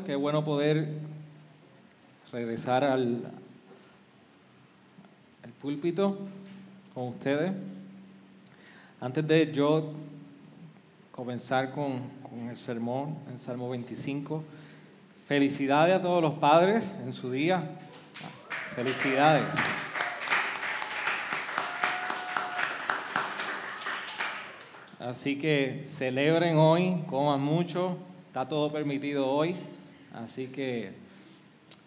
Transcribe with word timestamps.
Qué 0.00 0.14
bueno 0.14 0.42
poder 0.42 0.88
regresar 2.32 2.82
al, 2.82 3.30
al 5.44 5.50
púlpito 5.60 6.16
con 6.94 7.08
ustedes. 7.08 7.52
Antes 9.00 9.26
de 9.26 9.52
yo 9.52 9.92
comenzar 11.10 11.72
con, 11.72 12.00
con 12.22 12.48
el 12.48 12.56
sermón, 12.56 13.18
en 13.30 13.38
Salmo 13.38 13.68
25, 13.68 14.42
felicidades 15.28 15.96
a 15.96 16.00
todos 16.00 16.22
los 16.22 16.34
padres 16.34 16.94
en 17.04 17.12
su 17.12 17.30
día. 17.30 17.62
Felicidades. 18.74 19.42
Así 24.98 25.38
que 25.38 25.82
celebren 25.84 26.56
hoy, 26.56 27.02
coman 27.10 27.42
mucho, 27.42 27.98
está 28.28 28.48
todo 28.48 28.72
permitido 28.72 29.28
hoy. 29.28 29.54
Así 30.14 30.48
que 30.48 30.92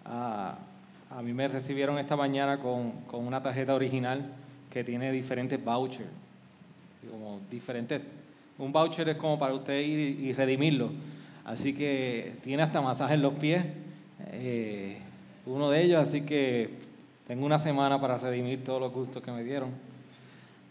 ah, 0.06 0.58
a 1.10 1.22
mí 1.22 1.34
me 1.34 1.48
recibieron 1.48 1.98
esta 2.00 2.16
mañana 2.16 2.60
con, 2.60 2.92
con 3.08 3.26
una 3.26 3.42
tarjeta 3.42 3.76
original 3.76 4.26
que 4.70 4.84
tiene 4.84 5.12
diferentes 5.12 5.64
vouchers. 5.64 6.10
Como 7.10 7.40
diferentes, 7.52 8.02
un 8.58 8.72
voucher 8.72 9.08
es 9.10 9.16
como 9.16 9.38
para 9.38 9.54
usted 9.54 9.80
ir 9.80 10.20
y, 10.20 10.28
y 10.28 10.34
redimirlo. 10.34 10.92
Así 11.46 11.74
que 11.74 12.36
tiene 12.42 12.64
hasta 12.64 12.82
masaje 12.82 13.14
en 13.14 13.22
los 13.22 13.36
pies, 13.36 13.64
eh, 14.32 14.98
uno 15.46 15.70
de 15.70 15.84
ellos, 15.84 16.02
así 16.02 16.22
que 16.22 16.72
tengo 17.28 17.46
una 17.46 17.60
semana 17.60 18.02
para 18.02 18.18
redimir 18.18 18.64
todos 18.64 18.82
los 18.82 18.92
gustos 18.92 19.22
que 19.22 19.32
me 19.32 19.44
dieron. 19.44 19.70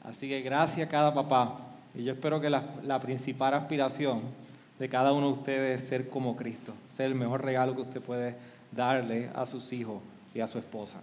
Así 0.03 0.29
que 0.29 0.43
gracias 0.43 0.89
a 0.89 0.91
cada 0.91 1.15
papá. 1.15 1.59
Y 1.95 2.03
yo 2.03 2.13
espero 2.13 2.41
que 2.41 2.51
la, 2.51 2.65
la 2.83 2.99
principal 2.99 3.55
aspiración 3.55 4.23
de 4.79 4.89
cada 4.89 5.13
uno 5.13 5.29
de 5.29 5.33
ustedes 5.35 5.83
es 5.83 5.89
ser 5.89 6.09
como 6.09 6.37
Cristo, 6.37 6.73
ser 6.93 7.07
el 7.07 7.15
mejor 7.15 7.45
regalo 7.45 7.75
que 7.75 7.83
usted 7.83 8.01
puede 8.01 8.35
darle 8.73 9.31
a 9.35 9.47
sus 9.47 9.73
hijos 9.73 10.03
y 10.35 10.41
a 10.41 10.47
su 10.47 10.59
esposa. 10.59 10.99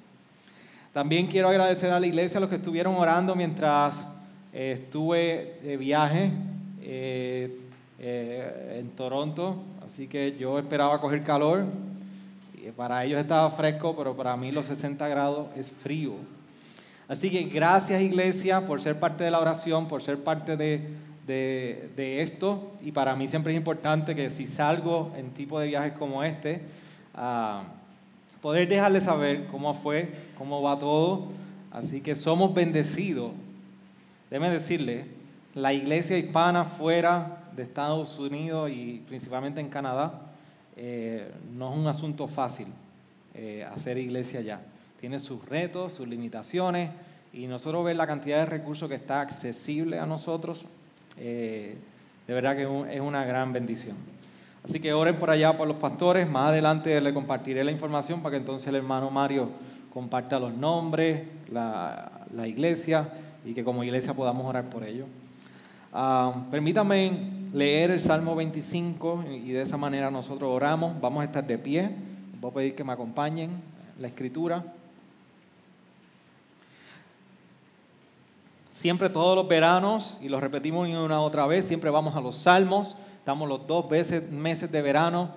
También 0.93 1.27
quiero 1.27 1.47
agradecer 1.47 1.91
a 1.91 1.99
la 1.99 2.07
iglesia 2.07 2.37
a 2.37 2.41
los 2.41 2.49
que 2.49 2.57
estuvieron 2.57 2.95
orando 2.95 3.33
mientras 3.33 4.05
eh, 4.51 4.79
estuve 4.83 5.57
de 5.63 5.77
viaje 5.77 6.31
eh, 6.81 7.59
eh, 7.97 8.77
en 8.79 8.89
Toronto, 8.89 9.63
así 9.85 10.07
que 10.07 10.35
yo 10.37 10.59
esperaba 10.59 10.99
coger 10.99 11.23
calor. 11.23 11.65
Para 12.75 13.03
ellos 13.03 13.19
estaba 13.19 13.49
fresco, 13.49 13.95
pero 13.97 14.15
para 14.15 14.37
mí 14.37 14.51
los 14.51 14.67
60 14.67 15.07
grados 15.07 15.47
es 15.55 15.71
frío. 15.71 16.13
Así 17.07 17.31
que 17.31 17.43
gracias 17.43 18.01
iglesia 18.01 18.65
por 18.65 18.79
ser 18.79 18.99
parte 18.99 19.23
de 19.23 19.31
la 19.31 19.39
oración, 19.39 19.87
por 19.87 20.01
ser 20.01 20.23
parte 20.23 20.55
de, 20.57 20.87
de, 21.25 22.21
esto. 22.21 22.71
Y 22.81 22.91
para 22.91 23.15
mí 23.15 23.27
siempre 23.27 23.53
es 23.53 23.57
importante 23.57 24.15
que 24.15 24.29
si 24.29 24.47
salgo 24.47 25.11
en 25.17 25.31
tipo 25.31 25.59
de 25.59 25.67
viajes 25.67 25.93
como 25.93 26.23
este, 26.23 26.61
ah, 27.13 27.63
poder 28.41 28.67
dejarles 28.67 29.03
saber 29.03 29.47
cómo 29.47 29.73
fue, 29.73 30.11
cómo 30.37 30.61
va 30.61 30.79
todo. 30.79 31.27
Así 31.71 32.01
que 32.01 32.15
somos 32.15 32.53
bendecidos. 32.53 33.31
Déjeme 34.29 34.49
decirle, 34.49 35.05
la 35.53 35.73
iglesia 35.73 36.17
hispana 36.17 36.65
fuera 36.65 37.43
de 37.55 37.63
Estados 37.63 38.17
Unidos 38.19 38.71
y 38.71 39.03
principalmente 39.07 39.59
en 39.59 39.69
Canadá, 39.69 40.21
eh, 40.77 41.31
no 41.53 41.71
es 41.71 41.77
un 41.77 41.87
asunto 41.87 42.27
fácil 42.27 42.67
eh, 43.33 43.65
hacer 43.71 43.97
iglesia 43.97 44.39
allá. 44.39 44.61
Tiene 44.99 45.19
sus 45.19 45.43
retos, 45.45 45.93
sus 45.93 46.07
limitaciones, 46.07 46.91
y 47.33 47.47
nosotros 47.47 47.83
ver 47.85 47.95
la 47.95 48.07
cantidad 48.07 48.39
de 48.39 48.45
recursos 48.45 48.89
que 48.89 48.95
está 48.95 49.21
accesible 49.21 49.99
a 49.99 50.05
nosotros, 50.05 50.65
eh, 51.17 51.75
de 52.27 52.33
verdad 52.33 52.55
que 52.55 52.63
es 52.93 53.01
una 53.01 53.25
gran 53.25 53.53
bendición. 53.53 53.95
Así 54.63 54.79
que 54.79 54.93
oren 54.93 55.15
por 55.15 55.29
allá 55.29 55.57
por 55.57 55.67
los 55.67 55.77
pastores. 55.77 56.29
Más 56.29 56.49
adelante 56.49 56.99
le 57.01 57.13
compartiré 57.13 57.63
la 57.63 57.71
información 57.71 58.21
para 58.21 58.31
que 58.31 58.37
entonces 58.37 58.67
el 58.67 58.75
hermano 58.75 59.09
Mario 59.09 59.49
comparta 59.93 60.39
los 60.39 60.53
nombres, 60.53 61.23
la, 61.51 62.11
la 62.35 62.47
iglesia 62.47 63.09
y 63.43 63.53
que 63.53 63.63
como 63.63 63.83
iglesia 63.83 64.13
podamos 64.13 64.45
orar 64.45 64.65
por 64.69 64.83
ellos. 64.83 65.07
Uh, 65.93 66.49
permítanme 66.49 67.11
leer 67.53 67.91
el 67.91 67.99
Salmo 67.99 68.33
25 68.35 69.25
y 69.43 69.51
de 69.51 69.63
esa 69.63 69.77
manera 69.77 70.09
nosotros 70.09 70.49
oramos. 70.49 70.99
Vamos 71.01 71.21
a 71.21 71.25
estar 71.25 71.45
de 71.45 71.57
pie. 71.57 71.89
Voy 72.39 72.51
a 72.51 72.53
pedir 72.53 72.75
que 72.75 72.83
me 72.83 72.93
acompañen 72.93 73.49
la 73.99 74.07
escritura. 74.07 74.63
Siempre 78.81 79.11
todos 79.11 79.35
los 79.35 79.47
veranos, 79.47 80.17
y 80.23 80.27
lo 80.27 80.39
repetimos 80.39 80.89
una 80.89 81.21
otra 81.21 81.45
vez, 81.45 81.67
siempre 81.67 81.91
vamos 81.91 82.15
a 82.15 82.19
los 82.19 82.35
salmos. 82.35 82.95
Estamos 83.19 83.47
los 83.47 83.67
dos 83.67 83.87
veces, 83.87 84.31
meses 84.31 84.71
de 84.71 84.81
verano, 84.81 85.29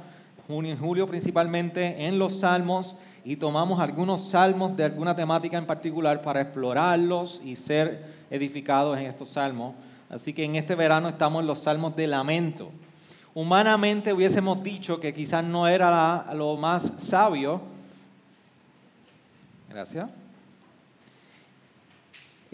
junio 0.46 0.72
y 0.72 0.76
julio 0.78 1.06
principalmente, 1.06 2.06
en 2.06 2.18
los 2.18 2.40
salmos 2.40 2.96
y 3.22 3.36
tomamos 3.36 3.80
algunos 3.80 4.30
salmos 4.30 4.74
de 4.78 4.84
alguna 4.84 5.14
temática 5.14 5.58
en 5.58 5.66
particular 5.66 6.22
para 6.22 6.40
explorarlos 6.40 7.42
y 7.44 7.54
ser 7.56 8.06
edificados 8.30 8.96
en 8.96 9.08
estos 9.08 9.28
salmos. 9.28 9.74
Así 10.08 10.32
que 10.32 10.44
en 10.44 10.56
este 10.56 10.74
verano 10.74 11.10
estamos 11.10 11.42
en 11.42 11.46
los 11.46 11.58
salmos 11.58 11.94
de 11.94 12.06
lamento. 12.06 12.70
Humanamente 13.34 14.14
hubiésemos 14.14 14.62
dicho 14.62 14.98
que 14.98 15.12
quizás 15.12 15.44
no 15.44 15.68
era 15.68 16.32
lo 16.32 16.56
más 16.56 16.94
sabio. 16.96 17.60
Gracias. 19.68 20.23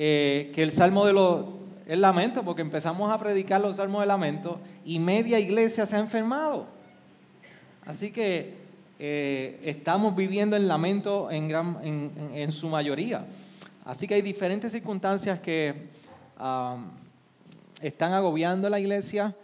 Eh, 0.02 0.50
que 0.54 0.62
el 0.62 0.72
salmo 0.72 1.04
de 1.04 1.12
los 1.12 1.44
el 1.86 2.00
lamento, 2.00 2.42
porque 2.42 2.62
empezamos 2.62 3.12
a 3.12 3.18
predicar 3.18 3.60
los 3.60 3.76
salmos 3.76 4.00
de 4.00 4.06
lamento 4.06 4.58
y 4.82 4.98
media 4.98 5.38
iglesia 5.38 5.84
se 5.84 5.94
ha 5.94 5.98
enfermado. 5.98 6.64
Así 7.84 8.10
que 8.10 8.54
eh, 8.98 9.60
estamos 9.62 10.16
viviendo 10.16 10.56
el 10.56 10.66
lamento 10.66 11.30
en, 11.30 11.48
gran, 11.48 11.76
en, 11.82 12.12
en, 12.32 12.50
su 12.50 12.70
mayoría. 12.70 13.26
Así 13.84 14.08
que 14.08 14.14
hay 14.14 14.22
diferentes 14.22 14.72
circunstancias 14.72 15.38
que 15.40 15.90
um, 16.40 16.86
están 17.82 18.14
agobiando 18.14 18.68
a 18.68 18.70
la 18.70 18.80
iglesia, 18.80 19.36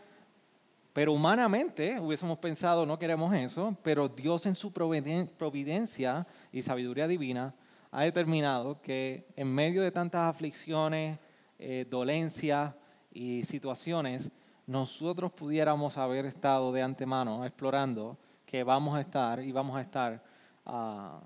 pero 0.94 1.12
humanamente 1.12 2.00
hubiésemos 2.00 2.38
pensado, 2.38 2.86
no 2.86 2.98
queremos 2.98 3.34
eso, 3.34 3.76
pero 3.82 4.08
Dios 4.08 4.46
en 4.46 4.54
su 4.54 4.72
providencia 4.72 6.26
y 6.50 6.62
sabiduría 6.62 7.06
divina 7.06 7.52
ha 7.96 8.02
determinado 8.02 8.82
que 8.82 9.26
en 9.36 9.54
medio 9.54 9.80
de 9.80 9.90
tantas 9.90 10.28
aflicciones, 10.28 11.18
eh, 11.58 11.86
dolencias 11.88 12.74
y 13.10 13.42
situaciones, 13.44 14.30
nosotros 14.66 15.32
pudiéramos 15.32 15.96
haber 15.96 16.26
estado 16.26 16.72
de 16.72 16.82
antemano 16.82 17.46
explorando 17.46 18.18
que 18.44 18.64
vamos 18.64 18.98
a 18.98 19.00
estar 19.00 19.40
y 19.40 19.50
vamos 19.50 19.78
a 19.78 19.80
estar 19.80 20.22
uh, 20.66 21.24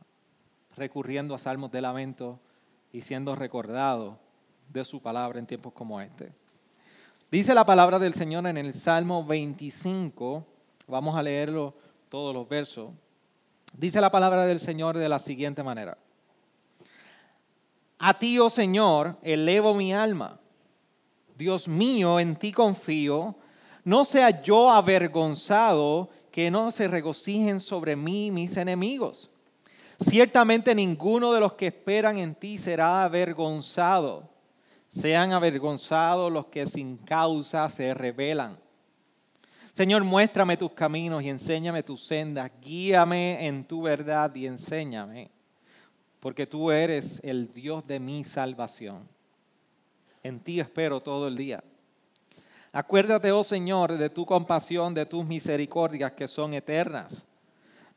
recurriendo 0.76 1.34
a 1.34 1.40
salmos 1.40 1.72
de 1.72 1.80
lamento 1.80 2.38
y 2.92 3.00
siendo 3.00 3.34
recordados 3.34 4.14
de 4.72 4.84
su 4.84 5.02
palabra 5.02 5.40
en 5.40 5.46
tiempos 5.46 5.72
como 5.72 6.00
este. 6.00 6.32
Dice 7.32 7.52
la 7.52 7.66
palabra 7.66 7.98
del 7.98 8.14
Señor 8.14 8.46
en 8.46 8.56
el 8.56 8.72
Salmo 8.74 9.24
25, 9.24 10.46
vamos 10.86 11.16
a 11.16 11.22
leerlo 11.24 11.74
todos 12.08 12.32
los 12.32 12.48
versos. 12.48 12.92
Dice 13.76 14.00
la 14.00 14.12
palabra 14.12 14.46
del 14.46 14.60
Señor 14.60 14.98
de 14.98 15.08
la 15.08 15.18
siguiente 15.18 15.64
manera. 15.64 15.98
A 18.02 18.14
ti, 18.14 18.38
oh 18.38 18.48
Señor, 18.48 19.18
elevo 19.20 19.74
mi 19.74 19.92
alma. 19.92 20.40
Dios 21.36 21.68
mío, 21.68 22.18
en 22.18 22.34
ti 22.34 22.50
confío. 22.50 23.36
No 23.84 24.06
sea 24.06 24.42
yo 24.42 24.70
avergonzado, 24.70 26.08
que 26.32 26.50
no 26.50 26.70
se 26.70 26.88
regocijen 26.88 27.60
sobre 27.60 27.96
mí 27.96 28.30
mis 28.30 28.56
enemigos. 28.56 29.30
Ciertamente 29.98 30.74
ninguno 30.74 31.34
de 31.34 31.40
los 31.40 31.52
que 31.52 31.66
esperan 31.66 32.16
en 32.16 32.34
ti 32.34 32.56
será 32.56 33.04
avergonzado. 33.04 34.30
Sean 34.88 35.32
avergonzados 35.32 36.32
los 36.32 36.46
que 36.46 36.66
sin 36.66 36.96
causa 36.96 37.68
se 37.68 37.92
rebelan. 37.92 38.58
Señor, 39.74 40.04
muéstrame 40.04 40.56
tus 40.56 40.72
caminos 40.72 41.22
y 41.22 41.28
enséñame 41.28 41.82
tus 41.82 42.02
sendas. 42.06 42.50
Guíame 42.62 43.46
en 43.46 43.64
tu 43.64 43.82
verdad 43.82 44.34
y 44.34 44.46
enséñame 44.46 45.30
porque 46.20 46.46
tú 46.46 46.70
eres 46.70 47.20
el 47.24 47.52
Dios 47.52 47.86
de 47.86 47.98
mi 47.98 48.22
salvación. 48.24 49.08
En 50.22 50.38
ti 50.38 50.60
espero 50.60 51.00
todo 51.00 51.26
el 51.26 51.36
día. 51.36 51.64
Acuérdate, 52.72 53.32
oh 53.32 53.42
Señor, 53.42 53.96
de 53.96 54.10
tu 54.10 54.24
compasión, 54.24 54.94
de 54.94 55.06
tus 55.06 55.24
misericordias 55.24 56.12
que 56.12 56.28
son 56.28 56.54
eternas. 56.54 57.26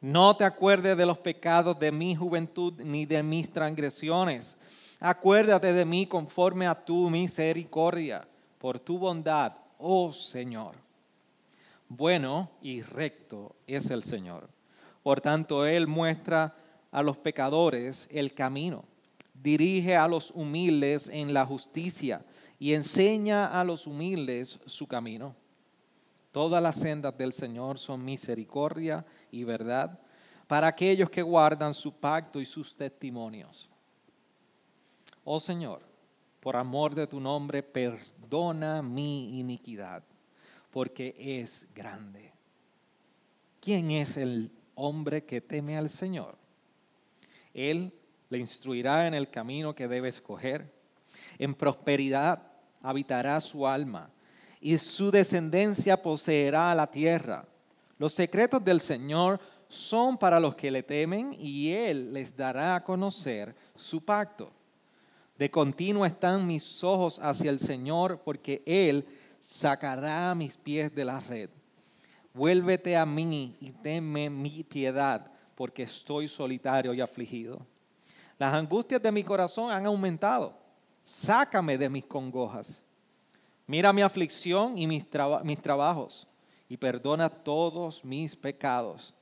No 0.02 0.36
te 0.36 0.46
acuerdes 0.46 0.98
de 0.98 1.06
los 1.06 1.18
pecados 1.18 1.78
de 1.78 1.92
mi 1.92 2.16
juventud 2.16 2.74
ni 2.82 3.06
de 3.06 3.22
mis 3.22 3.52
transgresiones. 3.52 4.58
Acuérdate 5.00 5.74
de 5.74 5.86
mí 5.86 6.08
conforme 6.08 6.66
a 6.66 6.74
tu 6.74 7.10
misericordia, 7.10 8.28
por 8.58 8.80
tu 8.80 8.98
bondad, 8.98 9.54
oh 9.78 10.12
Señor. 10.12 10.76
Bueno 11.88 12.50
y 12.62 12.82
recto 12.82 13.56
es 13.68 13.92
el 13.92 14.02
Señor. 14.02 14.50
Por 15.04 15.22
tanto, 15.22 15.66
Él 15.66 15.88
muestra 15.88 16.56
a 16.94 17.02
los 17.02 17.18
pecadores 17.18 18.08
el 18.12 18.34
camino, 18.34 18.86
dirige 19.34 19.96
a 19.96 20.08
los 20.08 20.30
humildes 20.32 21.10
en 21.10 21.34
la 21.34 21.44
justicia 21.44 22.24
y 22.60 22.74
enseña 22.74 23.48
a 23.48 23.64
los 23.64 23.88
humildes 23.88 24.60
su 24.68 24.88
camino. 24.88 25.36
Todas 26.32 26.62
las 26.62 26.76
sendas 26.76 27.18
del 27.18 27.34
Señor 27.34 27.80
son 27.80 28.06
misericordia 28.06 29.06
y 29.32 29.44
verdad 29.44 30.00
para 30.48 30.68
aquellos 30.68 31.10
que 31.10 31.24
guardan 31.24 31.74
su 31.74 31.92
pacto 31.92 32.40
y 32.40 32.46
sus 32.46 32.76
testimonios. 32.76 33.68
Oh 35.24 35.40
Señor, 35.40 35.82
por 36.40 36.56
amor 36.56 36.94
de 36.94 37.08
tu 37.08 37.20
nombre, 37.20 37.64
perdona 37.64 38.84
mi 38.84 39.40
iniquidad, 39.40 40.04
porque 40.70 41.16
es 41.18 41.68
grande. 41.74 42.32
¿Quién 43.60 43.90
es 43.90 44.16
el 44.16 44.52
hombre 44.76 45.24
que 45.24 45.42
teme 45.42 45.76
al 45.76 45.90
Señor? 45.90 46.43
Él 47.54 47.94
le 48.30 48.40
instruirá 48.40 49.08
en 49.08 49.14
el 49.14 49.30
camino 49.30 49.76
que 49.76 49.88
debe 49.88 50.10
escoger. 50.10 50.72
En 51.38 51.54
prosperidad 51.54 52.42
habitará 52.82 53.40
su 53.42 53.68
alma 53.68 54.10
y 54.60 54.78
su 54.78 55.12
descendencia 55.12 56.02
poseerá 56.02 56.74
la 56.74 56.90
tierra. 56.90 57.46
Los 57.98 58.14
secretos 58.14 58.64
del 58.64 58.82
Señor 58.82 59.40
son 59.68 60.18
para 60.18 60.40
los 60.40 60.56
que 60.56 60.72
le 60.72 60.84
temen 60.84 61.36
y 61.38 61.72
Él 61.72 62.14
les 62.14 62.36
dará 62.36 62.76
a 62.76 62.84
conocer 62.84 63.56
su 63.76 64.04
pacto. 64.04 64.52
De 65.38 65.50
continuo 65.50 66.06
están 66.06 66.46
mis 66.48 66.84
ojos 66.84 67.20
hacia 67.20 67.50
el 67.50 67.60
Señor 67.60 68.22
porque 68.24 68.62
Él 68.66 69.06
sacará 69.40 70.34
mis 70.36 70.58
pies 70.58 70.94
de 70.94 71.06
la 71.06 71.20
red. 71.20 71.50
Vuélvete 72.34 72.96
a 72.96 73.06
mí 73.06 73.58
y 73.60 73.72
teme 73.72 74.30
mi 74.30 74.64
piedad 74.64 75.33
porque 75.56 75.84
estoy 75.84 76.28
solitario 76.28 76.94
y 76.94 77.02
afligido. 77.02 77.66
Las 78.38 78.54
angustias 78.54 79.02
de 79.02 79.12
mi 79.12 79.24
corazón 79.24 79.72
han 79.72 79.86
aumentado 79.86 80.64
sácame 81.04 81.78
de 81.78 81.90
mis 81.90 82.06
congojas. 82.06 82.84
Mira 83.68 83.94
mi 83.94 84.02
aflicción 84.02 84.78
y 84.78 84.88
mis, 84.88 85.06
mis 85.44 85.62
trabajos 85.62 86.28
y 86.68 86.78
perdona 86.78 87.30
todos 87.30 88.04
mis 88.04 88.36
pecados. 88.36 89.14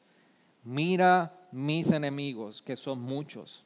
Mira 0.64 1.36
mis 1.52 1.92
enemigos, 1.92 2.62
que 2.62 2.76
son 2.76 3.02
muchos, 3.02 3.66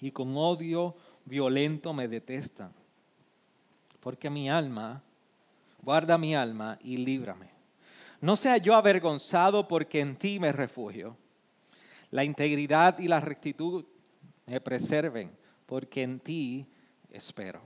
y 0.00 0.10
con 0.10 0.36
odio 0.36 0.94
violento 1.24 1.92
me 1.92 2.08
detestan. 2.08 2.72
Porque 4.00 4.30
mi 4.30 4.48
alma, 4.48 5.02
guarda 5.82 6.18
mi 6.18 6.34
alma 6.34 6.78
y 6.82 6.98
líbrame. 6.98 7.50
No 8.20 8.36
sea 8.36 8.58
yo 8.58 8.74
avergonzado 8.74 9.66
porque 9.66 10.00
en 10.00 10.16
ti 10.16 10.38
me 10.38 10.52
refugio. 10.52 11.16
La 12.10 12.24
integridad 12.24 12.98
y 12.98 13.08
la 13.08 13.20
rectitud 13.20 13.84
me 14.46 14.60
preserven, 14.60 15.30
porque 15.66 16.02
en 16.02 16.18
ti 16.18 16.66
espero. 17.10 17.60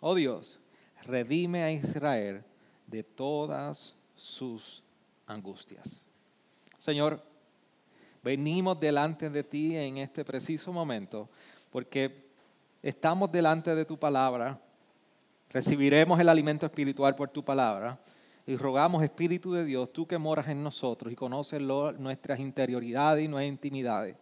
Oh 0.00 0.14
Dios, 0.14 0.60
redime 1.04 1.62
a 1.62 1.72
Israel 1.72 2.44
de 2.86 3.02
todas 3.02 3.96
sus 4.14 4.82
angustias. 5.26 6.06
Señor, 6.78 7.22
venimos 8.22 8.78
delante 8.78 9.30
de 9.30 9.42
ti 9.42 9.76
en 9.76 9.98
este 9.98 10.24
preciso 10.24 10.72
momento 10.72 11.28
porque 11.70 12.28
estamos 12.82 13.32
delante 13.32 13.74
de 13.74 13.84
tu 13.84 13.98
palabra, 13.98 14.60
recibiremos 15.50 16.20
el 16.20 16.28
alimento 16.28 16.66
espiritual 16.66 17.16
por 17.16 17.30
tu 17.30 17.44
palabra 17.44 17.98
y 18.46 18.56
rogamos, 18.56 19.02
Espíritu 19.02 19.52
de 19.52 19.64
Dios, 19.64 19.92
tú 19.92 20.06
que 20.06 20.18
moras 20.18 20.48
en 20.48 20.62
nosotros 20.62 21.12
y 21.12 21.16
conoces 21.16 21.60
nuestras 21.62 22.40
interioridades 22.40 23.24
y 23.24 23.28
nuestras 23.28 23.52
intimidades, 23.52 24.16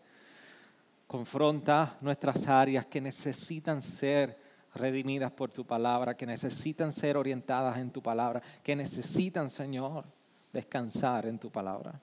confronta 1.09 1.99
nuestras 2.01 2.47
áreas 2.47 2.87
que 2.87 3.01
necesitan 3.01 3.83
ser 3.83 4.39
redimidas 4.75 5.33
por 5.33 5.51
tu 5.51 5.67
palabra, 5.67 6.17
que 6.17 6.25
necesitan 6.25 6.93
ser 6.93 7.17
orientadas 7.17 7.79
en 7.79 7.91
tu 7.91 8.01
palabra, 8.01 8.41
que 8.63 8.77
necesitan, 8.77 9.51
Señor, 9.51 10.05
descansar 10.53 11.27
en 11.27 11.39
tu 11.39 11.51
palabra. 11.51 12.01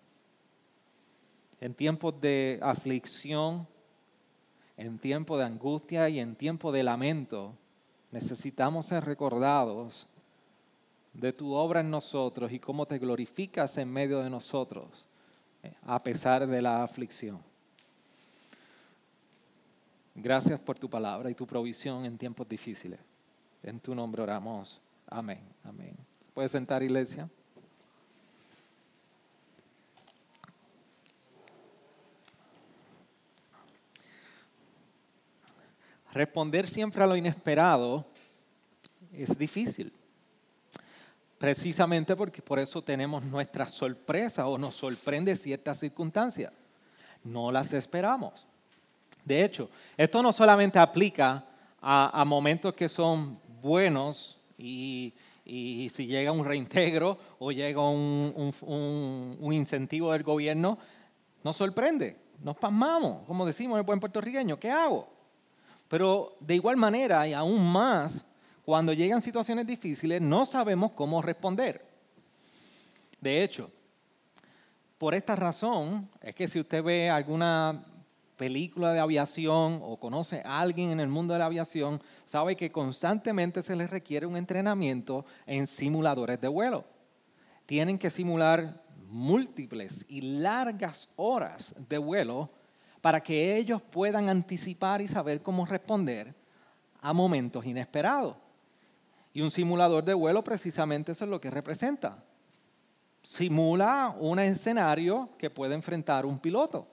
En 1.62 1.74
tiempos 1.74 2.20
de 2.20 2.60
aflicción, 2.62 3.66
en 4.76 5.00
tiempos 5.00 5.40
de 5.40 5.46
angustia 5.46 6.10
y 6.10 6.20
en 6.20 6.36
tiempos 6.36 6.74
de 6.74 6.84
lamento, 6.84 7.56
necesitamos 8.12 8.88
ser 8.88 9.06
recordados 9.06 10.08
de 11.14 11.34
tu 11.34 11.54
obra 11.54 11.80
en 11.82 11.90
nosotros 11.90 12.52
y 12.52 12.60
cómo 12.60 12.86
te 12.86 13.00
glorificas 13.00 13.78
en 13.78 13.92
medio 13.92 14.20
de 14.22 14.30
nosotros, 14.30 15.08
eh, 15.64 15.74
a 15.84 16.02
pesar 16.02 16.46
de 16.48 16.62
la 16.62 16.84
aflicción. 16.84 17.42
Gracias 20.16 20.60
por 20.60 20.78
tu 20.78 20.90
palabra 20.90 21.30
y 21.30 21.36
tu 21.36 21.48
provisión 21.48 22.06
en 22.06 22.18
tiempos 22.18 22.48
difíciles. 22.48 23.00
En 23.64 23.80
tu 23.80 23.96
nombre 23.96 24.22
oramos. 24.22 24.82
Amén. 25.08 25.42
Amén. 25.64 25.96
¿Puede 26.34 26.50
sentar, 26.50 26.84
iglesia? 26.84 27.30
Responder 36.14 36.68
siempre 36.68 37.04
a 37.04 37.08
lo 37.08 37.16
inesperado 37.16 38.06
es 39.14 39.38
difícil. 39.38 39.94
Precisamente 41.40 42.18
porque 42.18 42.42
por 42.42 42.60
eso 42.60 42.82
tenemos 42.82 43.24
nuestra 43.24 43.70
sorpresa 43.70 44.46
o 44.48 44.58
nos 44.58 44.76
sorprende 44.76 45.38
ciertas 45.38 45.80
circunstancias. 45.80 46.52
No 47.24 47.50
las 47.50 47.72
esperamos. 47.72 48.46
De 49.24 49.46
hecho, 49.46 49.70
esto 49.96 50.22
no 50.22 50.34
solamente 50.34 50.80
aplica 50.80 51.46
a, 51.82 52.26
momentos 52.26 52.74
que 52.74 52.90
son 52.90 53.40
buenos 53.62 54.38
y, 54.58 55.14
si 55.46 56.08
llega 56.08 56.34
un 56.34 56.44
reintegro 56.44 57.18
o 57.40 57.54
llega 57.54 57.88
un, 57.88 58.54
incentivo 59.54 60.12
del 60.12 60.24
gobierno, 60.24 60.78
nos 61.42 61.56
sorprende, 61.56 62.18
nos 62.44 62.58
pasmamos, 62.58 63.26
como 63.26 63.46
decimos 63.46 63.76
en 63.76 63.80
el 63.80 63.86
buen 63.86 64.02
puertorriqueño, 64.02 64.60
¿qué 64.60 64.72
hago? 64.72 65.08
Pero 65.88 66.36
de 66.42 66.56
igual 66.56 66.76
manera 66.76 67.26
y 67.26 67.34
aún 67.34 67.72
más, 67.72 68.26
cuando 68.70 68.94
llegan 68.94 69.20
situaciones 69.20 69.66
difíciles, 69.66 70.22
no 70.22 70.46
sabemos 70.46 70.92
cómo 70.92 71.24
responder. 71.24 71.84
De 73.20 73.44
hecho, 73.44 73.72
por 75.00 75.16
esta 75.16 75.36
razón 75.36 76.08
es 76.22 76.36
que 76.36 76.48
si 76.48 76.60
usted 76.60 76.84
ve 76.84 77.10
alguna 77.10 77.84
película 78.38 78.94
de 78.94 79.00
aviación 79.00 79.80
o 79.82 79.98
conoce 79.98 80.44
a 80.46 80.60
alguien 80.60 80.92
en 80.92 81.00
el 81.00 81.08
mundo 81.08 81.34
de 81.34 81.40
la 81.40 81.48
aviación, 81.48 82.00
sabe 82.28 82.56
que 82.56 82.72
constantemente 82.72 83.64
se 83.64 83.76
les 83.76 83.90
requiere 83.90 84.28
un 84.28 84.38
entrenamiento 84.38 85.26
en 85.48 85.66
simuladores 85.66 86.40
de 86.40 86.48
vuelo. 86.48 86.86
Tienen 87.66 87.98
que 87.98 88.12
simular 88.12 88.84
múltiples 89.08 90.06
y 90.08 90.22
largas 90.22 91.10
horas 91.16 91.74
de 91.90 91.98
vuelo 91.98 92.52
para 93.02 93.20
que 93.20 93.58
ellos 93.58 93.82
puedan 93.82 94.30
anticipar 94.30 95.02
y 95.02 95.08
saber 95.08 95.42
cómo 95.42 95.66
responder 95.66 96.36
a 97.02 97.14
momentos 97.14 97.66
inesperados. 97.66 98.36
Y 99.34 99.42
un 99.42 99.52
simulador 99.52 100.04
de 100.04 100.14
vuelo 100.14 100.44
precisamente 100.44 101.12
eso 101.12 101.26
es 101.26 101.32
lo 101.32 101.40
que 101.40 101.52
representa. 101.52 102.24
Simula 103.22 104.16
un 104.20 104.40
escenario 104.40 105.30
que 105.38 105.50
puede 105.50 105.76
enfrentar 105.76 106.26
un 106.26 106.40
piloto 106.40 106.88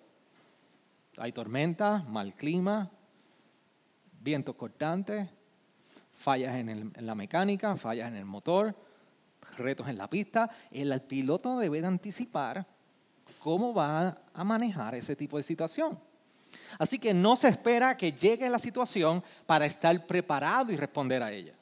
hay 1.19 1.33
tormenta, 1.33 2.05
mal 2.09 2.35
clima, 2.35 2.91
viento 4.21 4.57
cortante, 4.57 5.29
fallas 6.13 6.55
en, 6.57 6.93
la 7.01 7.15
mecánica, 7.15 7.77
fallas 7.77 8.09
en 8.09 8.17
el 8.17 8.25
motor, 8.25 8.75
retos 9.57 9.89
en 9.89 9.97
la 9.97 10.11
pista. 10.11 10.51
El, 10.71 11.01
piloto 11.03 11.59
debe 11.59 11.81
de 11.81 11.87
anticipar 11.87 12.67
cómo 13.39 13.73
va 13.73 14.19
a 14.35 14.45
manejar 14.45 14.95
ese 14.95 15.17
tipo 15.17 15.39
de 15.39 15.43
situación. 15.43 15.99
Así 16.79 16.99
que 16.99 17.15
no 17.15 17.37
se 17.37 17.49
espera 17.49 17.97
que 17.97 18.13
llegue 18.13 18.51
la 18.51 18.59
situación 18.59 19.23
para 19.47 19.67
estar 19.67 20.07
preparado 20.07 20.73
y 20.73 20.77
responder 20.77 21.23
a 21.23 21.33
ella. 21.33 21.55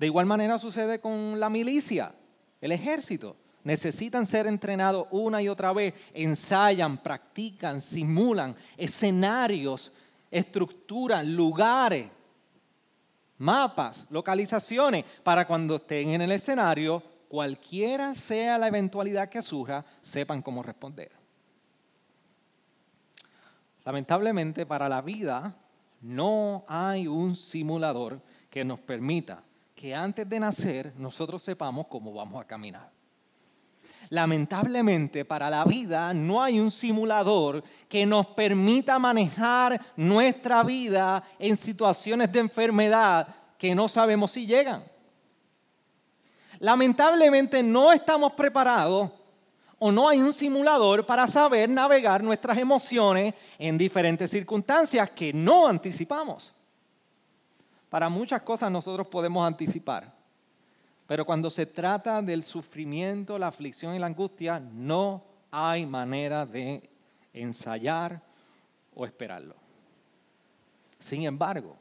De 0.00 0.06
igual 0.06 0.24
manera 0.24 0.56
sucede 0.56 0.98
con 0.98 1.38
la 1.38 1.50
milicia, 1.50 2.14
el 2.58 2.72
ejército 2.72 3.36
necesitan 3.62 4.26
ser 4.26 4.46
entrenados 4.46 5.06
una 5.10 5.42
y 5.42 5.48
otra 5.50 5.74
vez, 5.74 5.92
ensayan, 6.14 6.96
practican, 6.96 7.82
simulan 7.82 8.56
escenarios, 8.78 9.92
estructuras, 10.30 11.26
lugares 11.26 12.08
mapas, 13.36 14.06
localizaciones, 14.08 15.04
para 15.22 15.46
cuando 15.46 15.76
estén 15.76 16.08
en 16.08 16.22
el 16.22 16.32
escenario, 16.32 17.02
cualquiera 17.28 18.14
sea 18.14 18.56
la 18.56 18.68
eventualidad 18.68 19.28
que 19.28 19.42
surja, 19.42 19.84
sepan 20.00 20.40
cómo 20.40 20.62
responder. 20.62 21.12
Lamentablemente 23.84 24.64
para 24.64 24.88
la 24.88 25.02
vida 25.02 25.54
no 26.00 26.64
hay 26.68 27.06
un 27.06 27.36
simulador 27.36 28.22
que 28.48 28.64
nos 28.64 28.78
permita 28.78 29.42
que 29.80 29.94
antes 29.94 30.28
de 30.28 30.38
nacer 30.38 30.92
nosotros 30.98 31.42
sepamos 31.42 31.86
cómo 31.86 32.12
vamos 32.12 32.38
a 32.38 32.46
caminar. 32.46 32.90
Lamentablemente 34.10 35.24
para 35.24 35.48
la 35.48 35.64
vida 35.64 36.12
no 36.12 36.42
hay 36.42 36.60
un 36.60 36.70
simulador 36.70 37.64
que 37.88 38.04
nos 38.04 38.26
permita 38.26 38.98
manejar 38.98 39.80
nuestra 39.96 40.62
vida 40.64 41.24
en 41.38 41.56
situaciones 41.56 42.30
de 42.30 42.40
enfermedad 42.40 43.26
que 43.56 43.74
no 43.74 43.88
sabemos 43.88 44.32
si 44.32 44.44
llegan. 44.44 44.84
Lamentablemente 46.58 47.62
no 47.62 47.90
estamos 47.90 48.32
preparados 48.32 49.10
o 49.78 49.90
no 49.90 50.10
hay 50.10 50.20
un 50.20 50.34
simulador 50.34 51.06
para 51.06 51.26
saber 51.26 51.70
navegar 51.70 52.22
nuestras 52.22 52.58
emociones 52.58 53.32
en 53.58 53.78
diferentes 53.78 54.30
circunstancias 54.30 55.08
que 55.08 55.32
no 55.32 55.66
anticipamos. 55.66 56.52
Para 57.90 58.08
muchas 58.08 58.40
cosas 58.42 58.70
nosotros 58.70 59.08
podemos 59.08 59.46
anticipar, 59.46 60.14
pero 61.06 61.26
cuando 61.26 61.50
se 61.50 61.66
trata 61.66 62.22
del 62.22 62.44
sufrimiento, 62.44 63.36
la 63.36 63.48
aflicción 63.48 63.94
y 63.94 63.98
la 63.98 64.06
angustia, 64.06 64.60
no 64.60 65.24
hay 65.50 65.84
manera 65.84 66.46
de 66.46 66.88
ensayar 67.34 68.22
o 68.94 69.04
esperarlo. 69.04 69.56
Sin 71.00 71.24
embargo, 71.24 71.76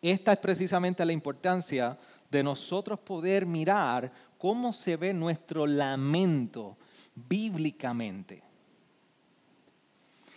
esta 0.00 0.34
es 0.34 0.38
precisamente 0.38 1.04
la 1.04 1.12
importancia 1.12 1.98
de 2.30 2.42
nosotros 2.44 3.00
poder 3.00 3.44
mirar 3.44 4.10
cómo 4.38 4.72
se 4.72 4.96
ve 4.96 5.12
nuestro 5.12 5.66
lamento 5.66 6.76
bíblicamente. 7.14 8.51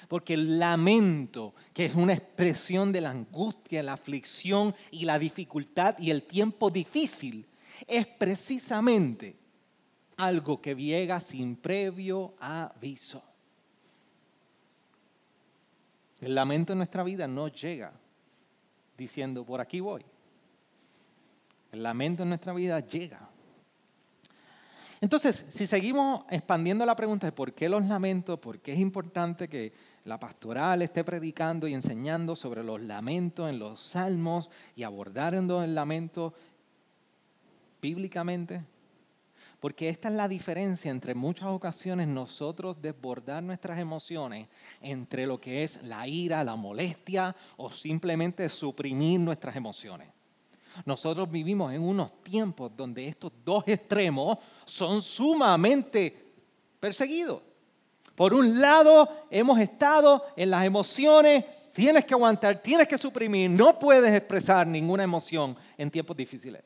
Porque 0.07 0.33
el 0.33 0.59
lamento, 0.59 1.53
que 1.73 1.85
es 1.85 1.95
una 1.95 2.13
expresión 2.13 2.91
de 2.91 3.01
la 3.01 3.11
angustia, 3.11 3.83
la 3.83 3.93
aflicción 3.93 4.73
y 4.91 5.05
la 5.05 5.19
dificultad 5.19 5.97
y 5.99 6.11
el 6.11 6.23
tiempo 6.23 6.69
difícil, 6.69 7.45
es 7.87 8.07
precisamente 8.07 9.35
algo 10.17 10.61
que 10.61 10.75
llega 10.75 11.19
sin 11.19 11.55
previo 11.55 12.35
aviso. 12.39 13.23
El 16.21 16.35
lamento 16.35 16.73
en 16.73 16.79
nuestra 16.79 17.03
vida 17.03 17.27
no 17.27 17.47
llega 17.49 17.91
diciendo, 18.97 19.45
por 19.45 19.59
aquí 19.59 19.79
voy. 19.79 20.03
El 21.71 21.83
lamento 21.83 22.23
en 22.23 22.29
nuestra 22.29 22.53
vida 22.53 22.79
llega 22.79 23.29
entonces, 25.01 25.45
si 25.49 25.67
seguimos 25.67 26.25
expandiendo 26.29 26.85
la 26.85 26.95
pregunta 26.95 27.27
de 27.27 27.31
por 27.31 27.53
qué 27.53 27.67
los 27.69 27.85
lamentos, 27.85 28.39
por 28.39 28.59
qué 28.59 28.73
es 28.73 28.79
importante 28.79 29.47
que 29.47 29.71
la 30.05 30.19
pastoral 30.19 30.83
esté 30.83 31.03
predicando 31.03 31.67
y 31.67 31.73
enseñando 31.73 32.35
sobre 32.35 32.63
los 32.63 32.79
lamentos 32.81 33.49
en 33.49 33.57
los 33.57 33.79
salmos 33.79 34.51
y 34.75 34.83
abordando 34.83 35.63
el 35.63 35.73
lamento 35.73 36.33
bíblicamente, 37.81 38.63
porque 39.59 39.89
esta 39.89 40.09
es 40.09 40.13
la 40.13 40.27
diferencia 40.27 40.91
entre 40.91 41.15
muchas 41.15 41.47
ocasiones 41.47 42.07
nosotros 42.07 42.79
desbordar 42.79 43.41
nuestras 43.41 43.79
emociones 43.79 44.47
entre 44.79 45.25
lo 45.25 45.41
que 45.41 45.63
es 45.63 45.83
la 45.83 46.07
ira, 46.07 46.43
la 46.43 46.55
molestia 46.55 47.35
o 47.57 47.71
simplemente 47.71 48.47
suprimir 48.47 49.19
nuestras 49.19 49.55
emociones. 49.55 50.09
Nosotros 50.85 51.31
vivimos 51.31 51.73
en 51.73 51.81
unos 51.81 52.21
tiempos 52.21 52.71
donde 52.77 53.07
estos 53.07 53.31
dos 53.43 53.63
extremos 53.65 54.37
son 54.65 55.01
sumamente 55.01 56.33
perseguidos. 56.79 57.41
Por 58.15 58.33
un 58.33 58.59
lado, 58.59 59.27
hemos 59.29 59.59
estado 59.59 60.25
en 60.35 60.49
las 60.49 60.63
emociones, 60.63 61.43
tienes 61.73 62.05
que 62.05 62.13
aguantar, 62.13 62.61
tienes 62.61 62.87
que 62.87 62.97
suprimir, 62.97 63.49
no 63.49 63.77
puedes 63.77 64.13
expresar 64.13 64.65
ninguna 64.65 65.03
emoción 65.03 65.55
en 65.77 65.91
tiempos 65.91 66.15
difíciles. 66.15 66.63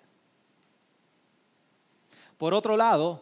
Por 2.37 2.53
otro 2.53 2.77
lado, 2.77 3.21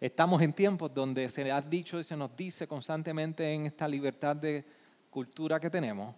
estamos 0.00 0.40
en 0.42 0.52
tiempos 0.52 0.92
donde 0.92 1.28
se 1.28 1.52
ha 1.52 1.60
dicho 1.60 2.00
y 2.00 2.04
se 2.04 2.16
nos 2.16 2.34
dice 2.34 2.66
constantemente 2.66 3.52
en 3.52 3.66
esta 3.66 3.86
libertad 3.86 4.34
de 4.34 4.64
cultura 5.10 5.60
que 5.60 5.70
tenemos, 5.70 6.14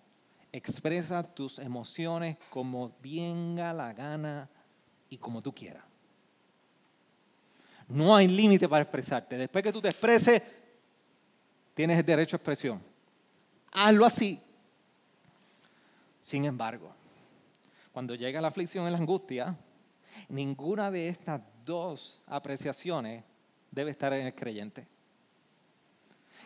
Expresa 0.54 1.23
tus 1.23 1.59
emociones 1.59 2.37
como 2.50 2.95
venga 3.02 3.73
la 3.73 3.95
gana 3.95 4.50
y 5.09 5.16
como 5.16 5.40
tú 5.40 5.54
quieras. 5.54 5.83
No 7.92 8.16
hay 8.16 8.28
límite 8.28 8.68
para 8.68 8.82
expresarte. 8.82 9.37
Después 9.37 9.62
que 9.62 9.72
tú 9.72 9.80
te 9.80 9.88
expreses, 9.88 10.42
tienes 11.75 11.99
el 11.99 12.04
derecho 12.04 12.37
a 12.37 12.38
expresión. 12.38 12.82
Hazlo 13.72 14.04
así. 14.04 14.40
Sin 16.20 16.44
embargo, 16.44 16.94
cuando 17.92 18.14
llega 18.14 18.40
la 18.40 18.49
aflicción 18.49 18.87
y 18.87 18.90
la 18.90 18.99
angustia, 18.99 19.56
ninguna 20.28 20.90
de 20.90 21.08
estas 21.08 21.40
dos 21.64 22.20
apreciaciones 22.26 23.25
debe 23.70 23.90
estar 23.90 24.12
en 24.12 24.26
el 24.26 24.34
creyente. 24.34 24.87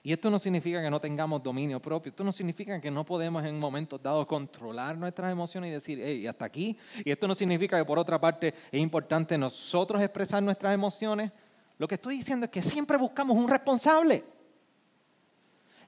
Y 0.07 0.13
esto 0.13 0.31
no 0.31 0.39
significa 0.39 0.81
que 0.81 0.89
no 0.89 1.01
tengamos 1.01 1.43
dominio 1.43 1.83
propio, 1.83 2.11
esto 2.11 2.23
no 2.23 2.31
significa 2.31 2.81
que 2.81 2.93
no 2.93 3.03
podemos 3.03 3.45
en 3.45 3.59
momentos 3.59 4.01
dados 4.01 4.25
controlar 4.25 4.97
nuestras 4.97 5.33
emociones 5.33 5.69
y 5.69 5.73
decir, 5.73 6.01
hey, 6.01 6.25
hasta 6.29 6.45
aquí. 6.45 6.79
Y 7.05 7.11
esto 7.11 7.27
no 7.27 7.35
significa 7.35 7.77
que 7.77 7.85
por 7.85 7.99
otra 7.99 8.21
parte 8.21 8.55
es 8.71 8.81
importante 8.81 9.37
nosotros 9.37 10.01
expresar 10.01 10.41
nuestras 10.45 10.73
emociones. 10.73 11.33
Lo 11.77 11.89
que 11.89 11.97
estoy 11.97 12.19
diciendo 12.19 12.45
es 12.45 12.53
que 12.53 12.63
siempre 12.63 12.97
buscamos 12.97 13.37
un 13.37 13.49
responsable. 13.49 14.23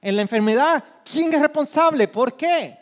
En 0.01 0.17
la 0.17 0.21
enfermedad, 0.21 0.83
¿quién 1.09 1.33
es 1.33 1.39
responsable? 1.39 2.05
¿Por 2.09 2.35
qué? 2.35 2.77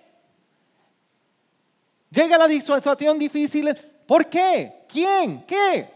Llega 2.09 2.35
la 2.35 2.49
situación 2.49 3.19
difícil, 3.19 3.77
¿por 4.07 4.25
qué? 4.25 4.85
¿Quién? 4.89 5.45
¿Qué? 5.45 5.87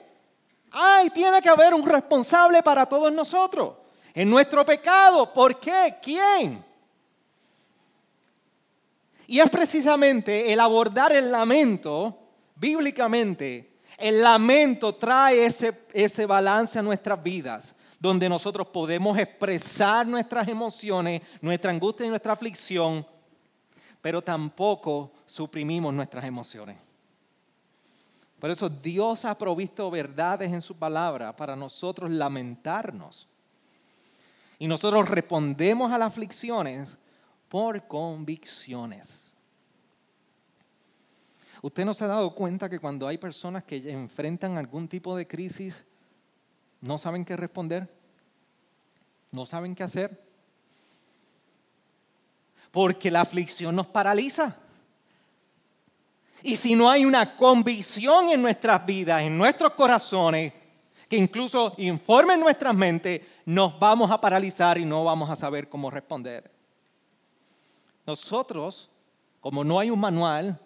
Ay, 0.71 1.09
tiene 1.09 1.41
que 1.41 1.49
haber 1.49 1.73
un 1.73 1.83
responsable 1.83 2.61
para 2.61 2.85
todos 2.85 3.11
nosotros 3.11 3.80
en 4.13 4.29
nuestro 4.29 4.65
pecado. 4.65 5.31
¿Por 5.31 5.59
qué? 5.59 5.97
¿Quién? 6.01 6.63
Y 9.27 9.39
es 9.39 9.49
precisamente 9.49 10.51
el 10.51 10.59
abordar 10.59 11.13
el 11.13 11.31
lamento, 11.31 12.17
bíblicamente, 12.55 13.79
el 13.97 14.21
lamento 14.21 14.95
trae 14.95 15.45
ese, 15.45 15.85
ese 15.93 16.25
balance 16.25 16.77
a 16.77 16.81
nuestras 16.81 17.21
vidas, 17.21 17.75
donde 17.99 18.27
nosotros 18.27 18.67
podemos 18.67 19.17
expresar 19.17 20.07
nuestras 20.07 20.47
emociones, 20.47 21.21
nuestra 21.39 21.71
angustia 21.71 22.05
y 22.05 22.09
nuestra 22.09 22.33
aflicción, 22.33 23.05
pero 24.01 24.21
tampoco 24.21 25.11
suprimimos 25.25 25.93
nuestras 25.93 26.25
emociones. 26.25 26.77
Por 28.39 28.49
eso 28.49 28.67
Dios 28.67 29.23
ha 29.23 29.37
provisto 29.37 29.89
verdades 29.91 30.51
en 30.51 30.61
su 30.61 30.75
palabra 30.75 31.35
para 31.35 31.55
nosotros 31.55 32.09
lamentarnos 32.09 33.27
y 34.61 34.67
nosotros 34.67 35.09
respondemos 35.09 35.91
a 35.91 35.97
las 35.97 36.09
aflicciones 36.09 36.95
por 37.49 37.87
convicciones. 37.87 39.33
¿Usted 41.63 41.83
no 41.83 41.95
se 41.95 42.03
ha 42.03 42.07
dado 42.07 42.35
cuenta 42.35 42.69
que 42.69 42.77
cuando 42.77 43.07
hay 43.07 43.17
personas 43.17 43.63
que 43.63 43.89
enfrentan 43.91 44.59
algún 44.59 44.87
tipo 44.87 45.15
de 45.15 45.25
crisis, 45.25 45.83
no 46.79 46.99
saben 46.99 47.25
qué 47.25 47.35
responder? 47.35 47.91
¿No 49.31 49.47
saben 49.47 49.73
qué 49.73 49.81
hacer? 49.81 50.23
Porque 52.69 53.09
la 53.09 53.21
aflicción 53.21 53.75
nos 53.75 53.87
paraliza. 53.87 54.55
Y 56.43 56.55
si 56.55 56.75
no 56.75 56.87
hay 56.87 57.03
una 57.03 57.35
convicción 57.35 58.29
en 58.29 58.43
nuestras 58.43 58.85
vidas, 58.85 59.23
en 59.23 59.35
nuestros 59.39 59.71
corazones, 59.71 60.53
que 61.11 61.17
incluso 61.17 61.73
informe 61.77 62.37
nuestras 62.37 62.73
mentes, 62.73 63.19
nos 63.43 63.77
vamos 63.77 64.09
a 64.09 64.21
paralizar 64.21 64.77
y 64.77 64.85
no 64.85 65.03
vamos 65.03 65.29
a 65.29 65.35
saber 65.35 65.67
cómo 65.67 65.91
responder. 65.91 66.49
Nosotros, 68.07 68.89
como 69.41 69.65
no 69.65 69.77
hay 69.77 69.89
un 69.89 69.99
manual, 69.99 70.57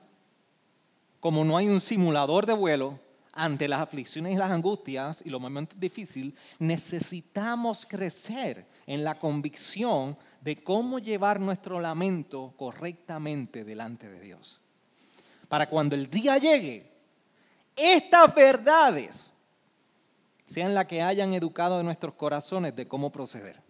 como 1.19 1.43
no 1.43 1.57
hay 1.57 1.67
un 1.67 1.81
simulador 1.81 2.45
de 2.45 2.53
vuelo, 2.53 2.99
ante 3.33 3.67
las 3.67 3.81
aflicciones 3.81 4.33
y 4.33 4.37
las 4.37 4.51
angustias 4.51 5.23
y 5.25 5.31
los 5.31 5.41
momentos 5.41 5.79
difíciles, 5.79 6.35
necesitamos 6.59 7.87
crecer 7.87 8.67
en 8.85 9.03
la 9.03 9.17
convicción 9.17 10.15
de 10.41 10.63
cómo 10.63 10.99
llevar 10.99 11.39
nuestro 11.39 11.79
lamento 11.79 12.53
correctamente 12.55 13.63
delante 13.63 14.07
de 14.07 14.19
Dios. 14.19 14.61
Para 15.49 15.67
cuando 15.67 15.95
el 15.95 16.07
día 16.07 16.37
llegue, 16.37 16.91
estas 17.75 18.35
verdades 18.35 19.31
sean 20.45 20.73
las 20.73 20.85
que 20.85 21.01
hayan 21.01 21.33
educado 21.33 21.79
en 21.79 21.85
nuestros 21.85 22.15
corazones 22.15 22.75
de 22.75 22.87
cómo 22.87 23.11
proceder. 23.11 23.61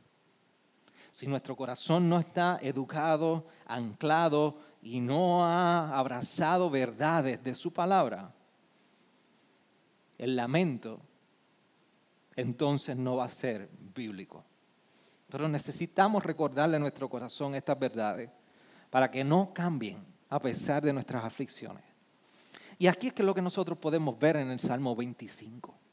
Si 1.12 1.28
nuestro 1.28 1.56
corazón 1.56 2.10
no 2.10 2.20
está 2.20 2.60
educado, 2.62 3.48
anclado 3.66 4.58
y 4.82 5.00
no 5.00 5.46
ha 5.46 5.98
abrazado 5.98 6.70
verdades 6.70 7.42
de 7.44 7.56
su 7.56 7.72
palabra, 7.72 8.34
el 10.18 10.36
lamento 10.36 11.00
entonces 12.36 12.98
no 12.98 13.16
va 13.16 13.26
a 13.26 13.32
ser 13.32 13.70
bíblico. 13.96 14.44
Pero 15.30 15.48
necesitamos 15.48 16.24
recordarle 16.24 16.78
a 16.78 16.80
nuestro 16.80 17.10
corazón 17.10 17.56
estas 17.56 17.80
verdades 17.80 18.30
para 18.90 19.10
que 19.10 19.24
no 19.24 19.54
cambien 19.54 20.06
a 20.30 20.40
pesar 20.40 20.84
de 20.84 20.94
nuestras 20.94 21.24
aflicciones. 21.24 21.84
Y 22.78 22.88
aquí 22.88 23.08
es 23.08 23.14
que 23.14 23.24
lo 23.24 23.34
que 23.34 23.42
nosotros 23.42 23.78
podemos 23.78 24.20
ver 24.20 24.36
en 24.36 24.52
el 24.52 24.60
Salmo 24.60 24.96
25. 24.96 25.85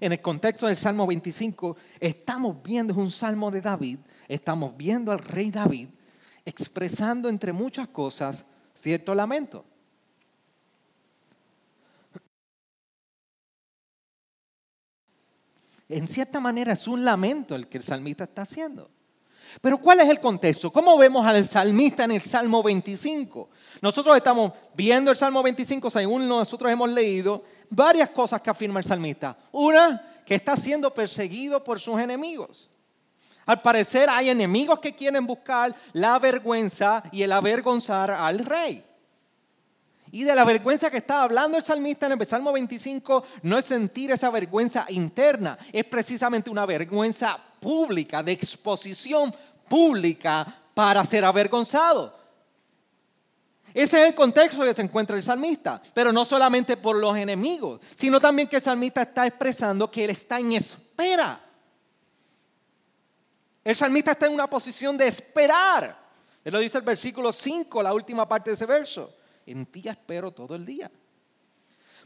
En 0.00 0.12
el 0.12 0.20
contexto 0.20 0.66
del 0.66 0.76
Salmo 0.76 1.06
25, 1.06 1.76
estamos 2.00 2.62
viendo, 2.62 2.92
es 2.92 2.98
un 2.98 3.10
salmo 3.10 3.50
de 3.50 3.60
David, 3.60 3.98
estamos 4.28 4.76
viendo 4.76 5.12
al 5.12 5.18
rey 5.18 5.50
David 5.50 5.88
expresando 6.44 7.28
entre 7.28 7.52
muchas 7.52 7.88
cosas 7.88 8.44
cierto 8.74 9.14
lamento. 9.14 9.64
En 15.88 16.08
cierta 16.08 16.40
manera 16.40 16.72
es 16.72 16.88
un 16.88 17.04
lamento 17.04 17.54
el 17.54 17.68
que 17.68 17.78
el 17.78 17.84
salmista 17.84 18.24
está 18.24 18.42
haciendo. 18.42 18.90
Pero 19.60 19.78
¿cuál 19.78 20.00
es 20.00 20.08
el 20.08 20.18
contexto? 20.18 20.72
¿Cómo 20.72 20.98
vemos 20.98 21.24
al 21.26 21.46
salmista 21.46 22.04
en 22.04 22.12
el 22.12 22.20
Salmo 22.20 22.62
25? 22.62 23.48
Nosotros 23.82 24.16
estamos 24.16 24.52
viendo 24.74 25.10
el 25.10 25.16
Salmo 25.16 25.42
25, 25.42 25.90
según 25.90 26.26
nosotros 26.26 26.70
hemos 26.72 26.90
leído, 26.90 27.44
varias 27.70 28.10
cosas 28.10 28.40
que 28.40 28.50
afirma 28.50 28.80
el 28.80 28.84
salmista. 28.84 29.36
Una, 29.52 30.22
que 30.24 30.34
está 30.34 30.56
siendo 30.56 30.92
perseguido 30.92 31.62
por 31.62 31.78
sus 31.78 31.98
enemigos. 32.00 32.70
Al 33.46 33.60
parecer 33.60 34.08
hay 34.08 34.30
enemigos 34.30 34.78
que 34.78 34.94
quieren 34.94 35.26
buscar 35.26 35.74
la 35.92 36.18
vergüenza 36.18 37.02
y 37.12 37.22
el 37.22 37.32
avergonzar 37.32 38.10
al 38.10 38.38
rey. 38.38 38.82
Y 40.10 40.22
de 40.24 40.34
la 40.34 40.44
vergüenza 40.44 40.90
que 40.90 40.98
está 40.98 41.22
hablando 41.22 41.58
el 41.58 41.64
salmista 41.64 42.06
en 42.06 42.12
el 42.12 42.26
Salmo 42.26 42.52
25 42.52 43.24
no 43.42 43.58
es 43.58 43.64
sentir 43.64 44.12
esa 44.12 44.30
vergüenza 44.30 44.86
interna, 44.88 45.58
es 45.72 45.84
precisamente 45.84 46.50
una 46.50 46.64
vergüenza 46.64 47.36
pública, 47.60 48.22
de 48.22 48.32
exposición 48.32 49.34
pública 49.68 50.46
para 50.72 51.04
ser 51.04 51.24
avergonzado. 51.24 52.23
Ese 53.74 54.00
es 54.00 54.08
el 54.08 54.14
contexto 54.14 54.62
que 54.62 54.72
se 54.72 54.82
encuentra 54.82 55.16
el 55.16 55.22
salmista, 55.24 55.82
pero 55.92 56.12
no 56.12 56.24
solamente 56.24 56.76
por 56.76 56.94
los 56.94 57.16
enemigos, 57.16 57.80
sino 57.96 58.20
también 58.20 58.48
que 58.48 58.56
el 58.56 58.62
salmista 58.62 59.02
está 59.02 59.26
expresando 59.26 59.90
que 59.90 60.04
él 60.04 60.10
está 60.10 60.38
en 60.38 60.52
espera. 60.52 61.40
El 63.64 63.74
salmista 63.74 64.12
está 64.12 64.26
en 64.26 64.34
una 64.34 64.46
posición 64.46 64.96
de 64.96 65.08
esperar. 65.08 65.98
Él 66.44 66.52
lo 66.52 66.60
dice 66.60 66.78
el 66.78 66.84
versículo 66.84 67.32
5, 67.32 67.82
la 67.82 67.92
última 67.92 68.28
parte 68.28 68.50
de 68.50 68.54
ese 68.54 68.66
verso. 68.66 69.16
En 69.44 69.66
ti 69.66 69.88
espero 69.88 70.30
todo 70.30 70.54
el 70.54 70.64
día. 70.64 70.88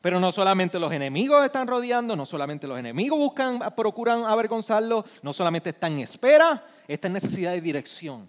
Pero 0.00 0.20
no 0.20 0.32
solamente 0.32 0.78
los 0.78 0.92
enemigos 0.92 1.44
están 1.44 1.66
rodeando, 1.66 2.16
no 2.16 2.24
solamente 2.24 2.66
los 2.66 2.78
enemigos 2.78 3.18
buscan, 3.18 3.58
procuran 3.76 4.24
avergonzarlo, 4.24 5.04
no 5.22 5.32
solamente 5.34 5.70
está 5.70 5.88
en 5.88 5.98
espera, 5.98 6.64
está 6.86 7.08
en 7.08 7.14
necesidad 7.14 7.52
de 7.52 7.60
dirección. 7.60 8.26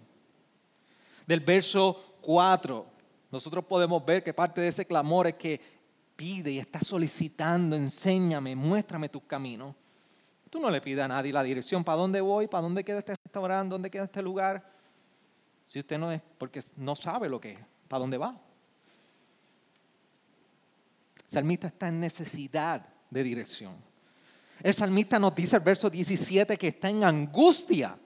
Del 1.26 1.40
verso 1.40 2.16
4, 2.20 2.86
nosotros 3.30 3.64
podemos 3.64 4.04
ver 4.04 4.22
que 4.22 4.34
parte 4.34 4.60
de 4.60 4.68
ese 4.68 4.86
clamor 4.86 5.26
es 5.26 5.34
que 5.34 5.60
pide 6.16 6.50
y 6.50 6.58
está 6.58 6.80
solicitando, 6.80 7.76
enséñame, 7.76 8.54
muéstrame 8.56 9.08
tus 9.08 9.22
caminos. 9.22 9.74
Tú 10.50 10.58
no 10.58 10.70
le 10.70 10.80
pides 10.80 11.04
a 11.04 11.08
nadie 11.08 11.32
la 11.32 11.42
dirección, 11.42 11.84
¿para 11.84 11.98
dónde 11.98 12.20
voy? 12.20 12.48
¿Para 12.48 12.62
dónde 12.62 12.82
queda 12.82 12.98
este 12.98 13.14
restaurante? 13.24 13.70
¿Dónde 13.70 13.90
queda 13.90 14.04
este 14.04 14.20
lugar? 14.20 14.68
Si 15.68 15.78
usted 15.78 15.96
no 15.96 16.10
es, 16.10 16.20
porque 16.36 16.62
no 16.76 16.96
sabe 16.96 17.28
lo 17.28 17.40
que 17.40 17.52
es, 17.52 17.60
¿para 17.86 18.00
dónde 18.00 18.18
va? 18.18 18.36
El 21.16 21.30
salmista 21.30 21.68
está 21.68 21.88
en 21.88 22.00
necesidad 22.00 22.84
de 23.08 23.22
dirección. 23.22 23.74
El 24.62 24.74
salmista 24.74 25.18
nos 25.18 25.34
dice 25.34 25.56
el 25.56 25.62
verso 25.62 25.88
17 25.88 26.58
que 26.58 26.68
está 26.68 26.90
en 26.90 27.04
angustia. 27.04 27.96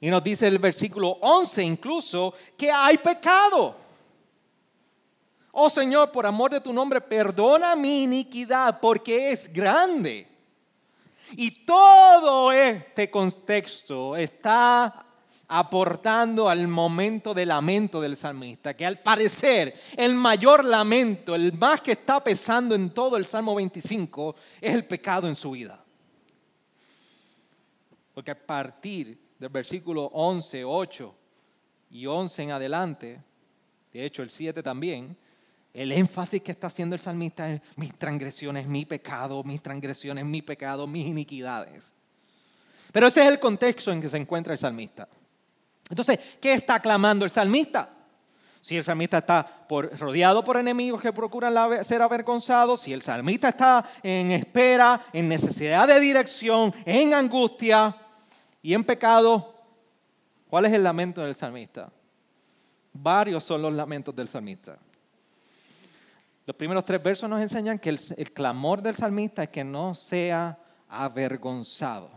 Y 0.00 0.10
nos 0.10 0.22
dice 0.22 0.48
el 0.48 0.58
versículo 0.58 1.10
11 1.20 1.62
incluso 1.62 2.34
que 2.56 2.70
hay 2.70 2.98
pecado. 2.98 3.76
Oh 5.52 5.68
Señor, 5.68 6.12
por 6.12 6.26
amor 6.26 6.50
de 6.52 6.60
tu 6.60 6.72
nombre, 6.72 7.00
perdona 7.00 7.74
mi 7.74 8.04
iniquidad 8.04 8.80
porque 8.80 9.32
es 9.32 9.52
grande. 9.52 10.26
Y 11.32 11.64
todo 11.64 12.52
este 12.52 13.10
contexto 13.10 14.16
está 14.16 15.06
aportando 15.52 16.48
al 16.48 16.68
momento 16.68 17.34
de 17.34 17.44
lamento 17.44 18.00
del 18.00 18.16
salmista, 18.16 18.76
que 18.76 18.86
al 18.86 19.00
parecer 19.00 19.74
el 19.96 20.14
mayor 20.14 20.64
lamento, 20.64 21.34
el 21.34 21.52
más 21.54 21.80
que 21.80 21.92
está 21.92 22.22
pesando 22.22 22.74
en 22.76 22.90
todo 22.90 23.16
el 23.16 23.26
Salmo 23.26 23.56
25, 23.56 24.36
es 24.60 24.74
el 24.74 24.84
pecado 24.84 25.26
en 25.26 25.34
su 25.34 25.50
vida. 25.50 25.84
Porque 28.14 28.30
a 28.30 28.46
partir 28.46 29.18
del 29.38 29.48
versículo 29.48 30.04
11, 30.12 30.64
8 30.64 31.14
y 31.90 32.06
11 32.06 32.42
en 32.44 32.50
adelante, 32.52 33.20
de 33.92 34.04
hecho 34.04 34.22
el 34.22 34.30
7 34.30 34.62
también, 34.62 35.16
el 35.72 35.92
énfasis 35.92 36.42
que 36.42 36.52
está 36.52 36.66
haciendo 36.66 36.94
el 36.94 37.00
salmista 37.00 37.48
es 37.48 37.60
mis 37.76 37.96
transgresiones, 37.96 38.66
mi 38.66 38.84
pecado, 38.84 39.42
mis 39.44 39.62
transgresiones, 39.62 40.24
mi 40.24 40.42
pecado, 40.42 40.86
mis 40.86 41.06
iniquidades. 41.06 41.92
Pero 42.92 43.06
ese 43.06 43.22
es 43.22 43.28
el 43.28 43.38
contexto 43.38 43.92
en 43.92 44.00
que 44.00 44.08
se 44.08 44.16
encuentra 44.16 44.52
el 44.52 44.58
salmista. 44.58 45.08
Entonces, 45.88 46.18
¿qué 46.40 46.52
está 46.52 46.80
clamando 46.80 47.24
el 47.24 47.30
salmista? 47.30 47.88
Si 48.60 48.76
el 48.76 48.84
salmista 48.84 49.18
está 49.18 49.64
rodeado 49.68 50.44
por 50.44 50.56
enemigos 50.56 51.00
que 51.00 51.12
procuran 51.12 51.84
ser 51.84 52.02
avergonzados, 52.02 52.82
si 52.82 52.92
el 52.92 53.00
salmista 53.00 53.48
está 53.48 53.84
en 54.02 54.32
espera, 54.32 55.06
en 55.12 55.28
necesidad 55.28 55.88
de 55.88 55.98
dirección, 55.98 56.74
en 56.84 57.14
angustia 57.14 57.96
y 58.60 58.74
en 58.74 58.84
pecado, 58.84 59.54
¿cuál 60.48 60.66
es 60.66 60.72
el 60.74 60.82
lamento 60.82 61.22
del 61.22 61.34
salmista? 61.34 61.90
Varios 62.92 63.44
son 63.44 63.62
los 63.62 63.72
lamentos 63.72 64.14
del 64.14 64.28
salmista. 64.28 64.78
Los 66.50 66.56
primeros 66.56 66.84
tres 66.84 67.00
versos 67.00 67.30
nos 67.30 67.40
enseñan 67.40 67.78
que 67.78 67.90
el, 67.90 68.32
clamor 68.32 68.82
del 68.82 68.96
salmista 68.96 69.44
es 69.44 69.50
que 69.50 69.62
no 69.62 69.94
sea 69.94 70.58
avergonzado. 70.88 72.10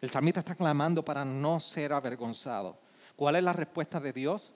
El 0.00 0.10
salmista 0.10 0.40
está 0.40 0.56
clamando 0.56 1.04
para 1.04 1.24
no 1.24 1.60
ser 1.60 1.92
avergonzado. 1.92 2.80
¿Cuál 3.14 3.36
es 3.36 3.44
la 3.44 3.52
respuesta 3.52 4.00
de 4.00 4.12
Dios 4.12 4.52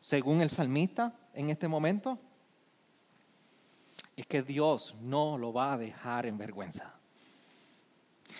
según 0.00 0.40
el 0.40 0.48
salmista 0.48 1.12
en 1.34 1.50
este 1.50 1.68
momento? 1.68 2.18
Es 4.16 4.24
que 4.24 4.42
Dios 4.42 4.94
no 5.02 5.36
lo 5.36 5.52
va 5.52 5.74
a 5.74 5.76
dejar 5.76 6.24
en 6.24 6.38
vergüenza. 6.38 6.94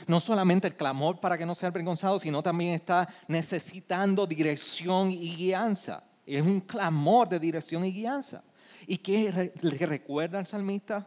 No 0.06 0.18
solamente 0.18 0.66
el 0.66 0.76
clamor 0.76 1.20
para 1.20 1.36
que 1.36 1.44
no 1.44 1.54
sea 1.54 1.68
avergonzado, 1.68 2.18
sino 2.18 2.42
también 2.42 2.72
está 2.72 3.06
necesitando 3.28 4.26
dirección 4.26 5.12
y 5.12 5.36
guianza. 5.36 6.04
Es 6.26 6.44
un 6.44 6.60
clamor 6.60 7.28
de 7.28 7.38
dirección 7.38 7.84
y 7.84 7.92
guianza. 7.92 8.42
¿Y 8.86 8.98
qué 8.98 9.52
le 9.60 9.86
recuerda 9.86 10.38
al 10.38 10.46
salmista? 10.46 11.06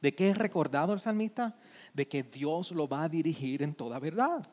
¿De 0.00 0.14
qué 0.14 0.30
es 0.30 0.38
recordado 0.38 0.92
el 0.92 1.00
salmista? 1.00 1.54
de 1.94 2.08
que 2.08 2.24
Dios 2.24 2.72
lo 2.72 2.86
va 2.86 3.04
a 3.04 3.08
dirigir 3.08 3.62
en 3.62 3.72
toda 3.72 3.98
verdad. 3.98 4.44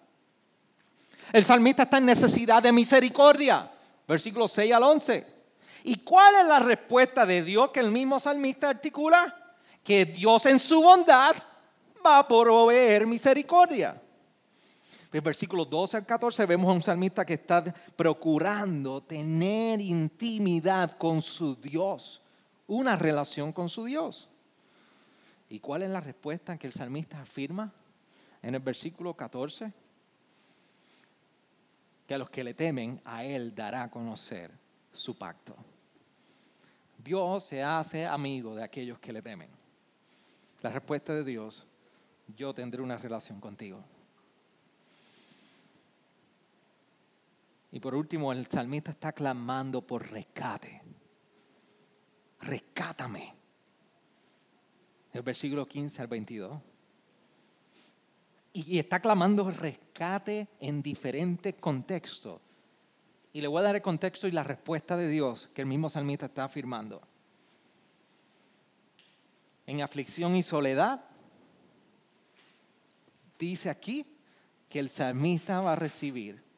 El 1.33 1.43
salmista 1.43 1.83
está 1.83 1.97
en 1.97 2.05
necesidad 2.05 2.61
de 2.61 2.71
misericordia, 2.71 3.69
versículos 4.07 4.51
6 4.53 4.73
al 4.73 4.83
11. 4.83 5.27
¿Y 5.83 5.97
cuál 5.97 6.35
es 6.35 6.47
la 6.47 6.59
respuesta 6.59 7.25
de 7.25 7.41
Dios 7.41 7.71
que 7.71 7.79
el 7.79 7.91
mismo 7.91 8.19
salmista 8.19 8.69
articula? 8.69 9.55
Que 9.83 10.05
Dios 10.05 10.45
en 10.45 10.59
su 10.59 10.81
bondad 10.81 11.35
va 12.05 12.19
a 12.19 12.27
proveer 12.27 13.07
misericordia. 13.07 13.99
En 15.13 15.23
versículos 15.23 15.69
12 15.69 15.97
al 15.97 16.05
14 16.05 16.45
vemos 16.45 16.69
a 16.69 16.73
un 16.73 16.81
salmista 16.81 17.25
que 17.25 17.33
está 17.33 17.63
procurando 17.95 19.01
tener 19.01 19.81
intimidad 19.81 20.97
con 20.97 21.21
su 21.21 21.55
Dios, 21.55 22.21
una 22.67 22.95
relación 22.95 23.51
con 23.51 23.69
su 23.69 23.83
Dios. 23.83 24.29
¿Y 25.49 25.59
cuál 25.59 25.81
es 25.81 25.89
la 25.89 25.99
respuesta 25.99 26.57
que 26.57 26.67
el 26.67 26.71
salmista 26.71 27.19
afirma 27.19 27.73
en 28.41 28.55
el 28.55 28.61
versículo 28.61 29.13
14? 29.13 29.73
Que 32.07 32.13
a 32.13 32.17
los 32.17 32.29
que 32.29 32.45
le 32.45 32.53
temen, 32.53 33.01
a 33.03 33.25
Él 33.25 33.53
dará 33.53 33.83
a 33.83 33.91
conocer 33.91 34.49
su 34.93 35.17
pacto. 35.17 35.55
Dios 36.97 37.43
se 37.43 37.61
hace 37.61 38.05
amigo 38.05 38.55
de 38.55 38.63
aquellos 38.63 38.97
que 38.99 39.11
le 39.11 39.21
temen. 39.21 39.49
La 40.61 40.69
respuesta 40.69 41.13
de 41.13 41.25
Dios, 41.25 41.67
yo 42.37 42.53
tendré 42.53 42.81
una 42.81 42.97
relación 42.97 43.41
contigo. 43.41 43.83
Y 47.71 47.79
por 47.79 47.95
último, 47.95 48.31
el 48.33 48.47
salmista 48.47 48.91
está 48.91 49.13
clamando 49.13 49.85
por 49.85 50.09
rescate. 50.11 50.81
Rescátame 52.41 53.35
del 55.13 55.21
versículo 55.21 55.67
15 55.67 56.01
al 56.01 56.07
22. 56.07 56.61
Y 58.53 58.79
está 58.79 58.99
clamando 58.99 59.49
rescate 59.49 60.49
en 60.59 60.81
diferentes 60.81 61.55
contextos. 61.55 62.41
Y 63.31 63.39
le 63.39 63.47
voy 63.47 63.59
a 63.59 63.63
dar 63.63 63.75
el 63.75 63.81
contexto 63.81 64.27
y 64.27 64.31
la 64.31 64.43
respuesta 64.43 64.97
de 64.97 65.07
Dios 65.07 65.49
que 65.53 65.61
el 65.61 65.67
mismo 65.67 65.89
salmista 65.89 66.25
está 66.25 66.43
afirmando. 66.43 67.01
En 69.65 69.81
aflicción 69.81 70.35
y 70.35 70.43
soledad, 70.43 71.05
dice 73.39 73.69
aquí 73.69 74.05
que 74.67 74.79
el 74.79 74.89
salmista 74.89 75.61
va 75.61 75.73
a 75.73 75.77
recibir 75.77 76.50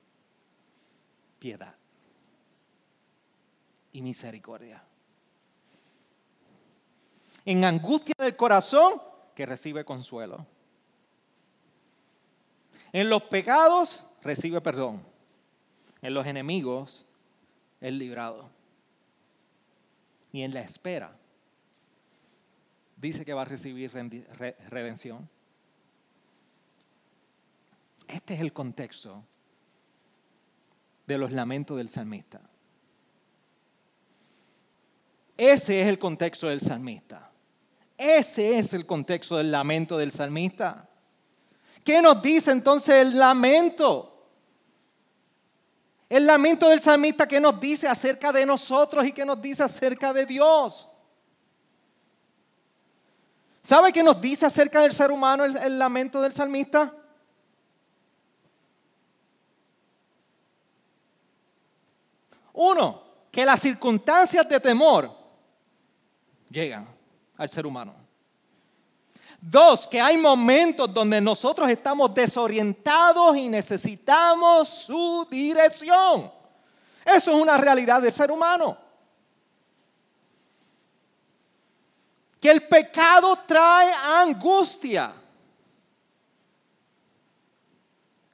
piedad 1.43 1.75
y 3.91 4.01
misericordia. 4.01 4.81
En 7.43 7.65
angustia 7.65 8.15
del 8.17 8.37
corazón, 8.37 9.01
que 9.35 9.45
recibe 9.45 9.83
consuelo. 9.83 10.47
En 12.93 13.09
los 13.09 13.23
pecados, 13.23 14.05
recibe 14.21 14.61
perdón. 14.61 15.05
En 16.01 16.13
los 16.13 16.25
enemigos, 16.27 17.05
es 17.81 17.91
librado. 17.91 18.49
Y 20.31 20.43
en 20.43 20.53
la 20.53 20.61
espera, 20.61 21.13
dice 22.95 23.25
que 23.25 23.33
va 23.33 23.41
a 23.41 23.45
recibir 23.45 23.91
redención. 24.69 25.29
Este 28.07 28.33
es 28.33 28.39
el 28.39 28.53
contexto 28.53 29.25
de 31.05 31.17
los 31.17 31.31
lamentos 31.31 31.77
del 31.77 31.89
salmista. 31.89 32.41
Ese 35.37 35.81
es 35.81 35.87
el 35.87 35.99
contexto 35.99 36.47
del 36.47 36.61
salmista. 36.61 37.31
Ese 37.97 38.57
es 38.57 38.73
el 38.73 38.85
contexto 38.85 39.37
del 39.37 39.51
lamento 39.51 39.97
del 39.97 40.11
salmista. 40.11 40.87
¿Qué 41.83 42.01
nos 42.01 42.21
dice 42.21 42.51
entonces 42.51 42.95
el 42.95 43.17
lamento? 43.17 44.09
El 46.09 46.25
lamento 46.25 46.69
del 46.69 46.79
salmista, 46.79 47.27
¿qué 47.27 47.39
nos 47.39 47.59
dice 47.59 47.87
acerca 47.87 48.31
de 48.31 48.45
nosotros 48.45 49.05
y 49.05 49.11
qué 49.11 49.25
nos 49.25 49.41
dice 49.41 49.63
acerca 49.63 50.13
de 50.13 50.25
Dios? 50.25 50.87
¿Sabe 53.63 53.91
qué 53.91 54.03
nos 54.03 54.21
dice 54.21 54.45
acerca 54.45 54.81
del 54.81 54.91
ser 54.91 55.11
humano 55.11 55.45
el, 55.45 55.57
el 55.57 55.79
lamento 55.79 56.21
del 56.21 56.33
salmista? 56.33 56.93
Uno, 62.53 63.01
que 63.31 63.45
las 63.45 63.59
circunstancias 63.59 64.47
de 64.47 64.59
temor 64.59 65.11
llegan 66.49 66.87
al 67.35 67.49
ser 67.49 67.65
humano. 67.65 67.95
Dos, 69.41 69.87
que 69.87 69.99
hay 69.99 70.15
momentos 70.15 70.93
donde 70.93 71.19
nosotros 71.19 71.67
estamos 71.69 72.13
desorientados 72.13 73.35
y 73.35 73.49
necesitamos 73.49 74.69
su 74.69 75.27
dirección. 75.29 76.31
Eso 77.03 77.35
es 77.35 77.41
una 77.41 77.57
realidad 77.57 78.01
del 78.01 78.13
ser 78.13 78.31
humano. 78.31 78.77
Que 82.39 82.51
el 82.51 82.63
pecado 82.63 83.39
trae 83.45 83.91
angustia. 83.93 85.13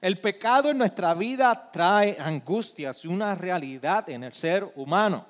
El 0.01 0.19
pecado 0.21 0.69
en 0.69 0.77
nuestra 0.77 1.13
vida 1.13 1.71
trae 1.71 2.15
angustias, 2.19 3.03
una 3.03 3.35
realidad 3.35 4.09
en 4.09 4.23
el 4.23 4.33
ser 4.33 4.71
humano. 4.75 5.25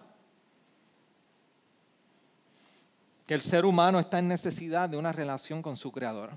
Que 3.26 3.34
el 3.34 3.42
ser 3.42 3.66
humano 3.66 4.00
está 4.00 4.20
en 4.20 4.28
necesidad 4.28 4.90
de 4.90 4.98
una 4.98 5.12
relación 5.12 5.62
con 5.64 5.76
su 5.76 5.92
creador. 5.92 6.32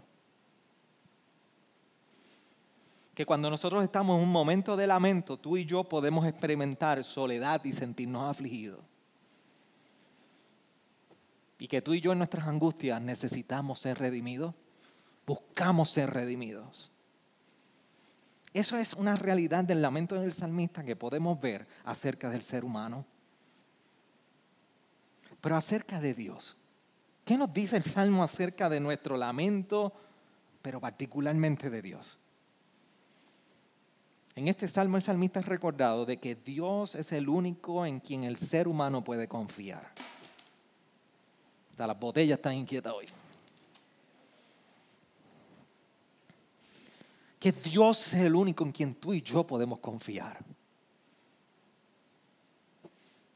Que 3.14 3.27
cuando 3.27 3.51
nosotros 3.51 3.85
estamos 3.85 4.16
en 4.16 4.25
un 4.25 4.33
momento 4.33 4.77
de 4.77 4.87
lamento, 4.87 5.37
tú 5.38 5.59
y 5.59 5.66
yo 5.66 5.85
podemos 5.85 6.27
experimentar 6.27 7.05
soledad 7.05 7.62
y 7.64 7.73
sentirnos 7.73 8.31
afligidos. 8.31 8.81
Y 11.59 11.68
que 11.68 11.83
tú 11.83 11.92
y 11.92 12.01
yo 12.01 12.12
en 12.12 12.18
nuestras 12.18 12.49
angustias 12.49 13.01
necesitamos 13.03 13.79
ser 13.79 13.99
redimidos, 13.99 14.55
buscamos 15.27 15.90
ser 15.90 16.11
redimidos. 16.11 16.91
Eso 18.55 18.77
es 18.77 18.93
una 18.93 19.17
realidad 19.17 19.65
del 19.65 19.81
lamento 19.81 20.21
del 20.21 20.35
salmista 20.35 20.85
que 20.85 20.97
podemos 20.97 21.41
ver 21.41 21.67
acerca 21.85 22.29
del 22.29 22.43
ser 22.43 22.65
humano. 22.65 23.07
Pero 25.41 25.57
acerca 25.57 26.01
de 26.01 26.15
Dios, 26.15 26.57
¿qué 27.25 27.37
nos 27.37 27.53
dice 27.53 27.77
el 27.77 27.83
salmo 27.83 28.23
acerca 28.23 28.69
de 28.69 28.79
nuestro 28.79 29.17
lamento, 29.17 29.93
pero 30.61 30.81
particularmente 30.81 31.71
de 31.71 31.83
Dios? 31.83 32.19
En 34.35 34.49
este 34.49 34.69
salmo 34.69 34.97
el 34.97 35.03
salmista 35.03 35.41
es 35.41 35.47
recordado 35.47 36.07
de 36.07 36.19
que 36.19 36.35
Dios 36.35 36.95
es 36.95 37.12
el 37.12 37.29
único 37.29 37.85
en 37.85 38.01
quien 38.01 38.25
el 38.25 38.37
ser 38.37 38.69
humano 38.69 39.03
puede 39.03 39.29
confiar. 39.29 39.93
Las 41.77 41.99
botellas 41.99 42.38
están 42.38 42.55
inquietas 42.55 42.93
hoy. 42.93 43.07
Que 47.42 47.50
Dios 47.50 48.14
es 48.14 48.20
el 48.22 48.37
único 48.37 48.64
en 48.64 48.70
quien 48.70 48.94
tú 48.94 49.12
y 49.12 49.20
yo 49.20 49.44
podemos 49.44 49.81
confiar. 49.81 50.44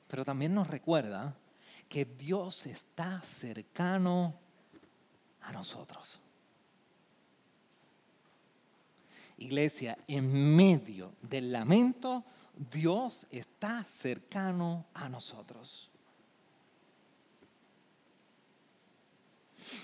Pero 0.06 0.24
también 0.24 0.54
nos 0.54 0.68
recuerda 0.68 1.36
que 1.88 2.04
Dios 2.04 2.66
está 2.66 3.20
cercano 3.22 4.38
a 5.40 5.50
nosotros. 5.50 6.20
Iglesia, 9.38 9.98
en 10.06 10.54
medio 10.54 11.12
del 11.20 11.50
lamento, 11.50 12.22
Dios 12.70 13.26
está 13.28 13.82
cercano 13.82 14.86
a 14.94 15.08
nosotros. 15.08 15.90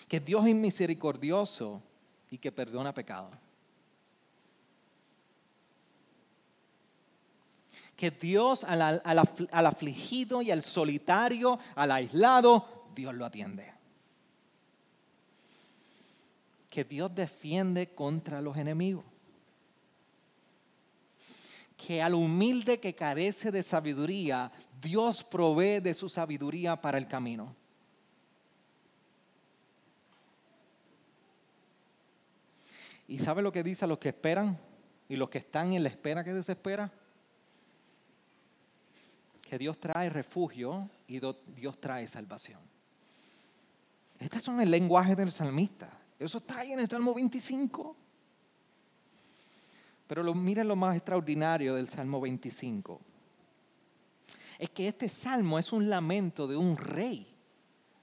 Que 0.06 0.20
Dios 0.20 0.46
es 0.46 0.54
misericordioso 0.54 1.82
y 2.30 2.38
que 2.38 2.52
perdona 2.52 2.94
pecado. 2.94 3.28
Que 7.96 8.10
Dios 8.10 8.64
al, 8.64 9.00
afligido 9.66 10.42
y 10.42 10.50
al 10.50 10.62
solitario, 10.62 11.58
al 11.74 11.92
aislado, 11.92 12.86
Dios 12.94 13.14
lo 13.14 13.24
atiende. 13.24 13.72
Que 16.70 16.84
Dios 16.84 17.14
defiende 17.14 17.94
contra 17.94 18.40
los 18.40 18.56
enemigos. 18.56 19.04
Que 21.76 22.00
al 22.00 22.14
humilde 22.14 22.80
que 22.80 22.94
carece 22.94 23.50
de 23.50 23.62
sabiduría, 23.62 24.50
Dios 24.80 25.22
provee 25.22 25.80
de 25.80 25.94
su 25.94 26.08
sabiduría 26.08 26.80
para 26.80 26.98
el 26.98 27.06
camino. 27.06 27.54
¿Y 33.08 33.18
sabe 33.18 33.42
lo 33.42 33.52
que 33.52 33.62
dice 33.62 33.84
a 33.84 33.88
los 33.88 33.98
que 33.98 34.08
esperan 34.08 34.58
y 35.08 35.16
los 35.16 35.28
que 35.28 35.38
están 35.38 35.74
en 35.74 35.82
la 35.82 35.90
espera 35.90 36.24
que 36.24 36.32
desespera? 36.32 36.90
Que 39.52 39.58
Dios 39.58 39.78
trae 39.78 40.08
refugio 40.08 40.88
y 41.06 41.20
Dios 41.20 41.78
trae 41.78 42.06
salvación. 42.06 42.58
Estas 44.18 44.42
son 44.42 44.62
el 44.62 44.70
lenguaje 44.70 45.14
del 45.14 45.30
salmista. 45.30 45.92
Eso 46.18 46.38
está 46.38 46.60
ahí 46.60 46.72
en 46.72 46.80
el 46.80 46.88
Salmo 46.88 47.12
25. 47.12 47.94
Pero 50.06 50.22
lo, 50.22 50.34
miren 50.34 50.66
lo 50.66 50.74
más 50.74 50.96
extraordinario 50.96 51.74
del 51.74 51.86
Salmo 51.90 52.18
25. 52.18 52.98
Es 54.58 54.70
que 54.70 54.88
este 54.88 55.10
salmo 55.10 55.58
es 55.58 55.70
un 55.70 55.90
lamento 55.90 56.46
de 56.46 56.56
un 56.56 56.74
rey. 56.74 57.30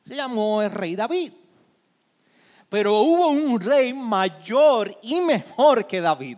Se 0.04 0.16
llamó 0.16 0.62
el 0.62 0.70
rey 0.70 0.96
David. 0.96 1.34
Pero 2.70 3.02
hubo 3.02 3.30
un 3.30 3.60
rey 3.60 3.92
mayor 3.92 4.96
y 5.02 5.20
mejor 5.20 5.88
que 5.88 6.00
David 6.00 6.38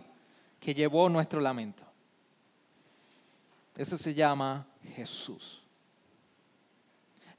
que 0.58 0.72
llevó 0.72 1.10
nuestro 1.10 1.38
lamento. 1.38 1.84
Ese 3.76 3.98
se 3.98 4.14
llama 4.14 4.71
Jesús. 4.94 5.62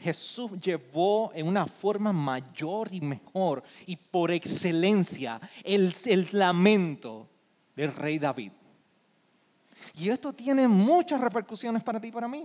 Jesús 0.03 0.51
llevó 0.59 1.31
en 1.33 1.47
una 1.47 1.65
forma 1.65 2.11
mayor 2.11 2.93
y 2.93 2.99
mejor 2.99 3.63
y 3.85 3.95
por 3.95 4.31
excelencia 4.31 5.39
el, 5.63 5.93
lamento 6.33 7.29
del 7.73 7.95
rey 7.95 8.19
David. 8.19 8.51
Y 9.95 10.09
esto 10.09 10.33
tiene 10.33 10.67
muchas 10.67 11.21
repercusiones 11.21 11.81
para 11.83 12.01
ti 12.01 12.09
y 12.09 12.11
para 12.11 12.27
mí. 12.27 12.43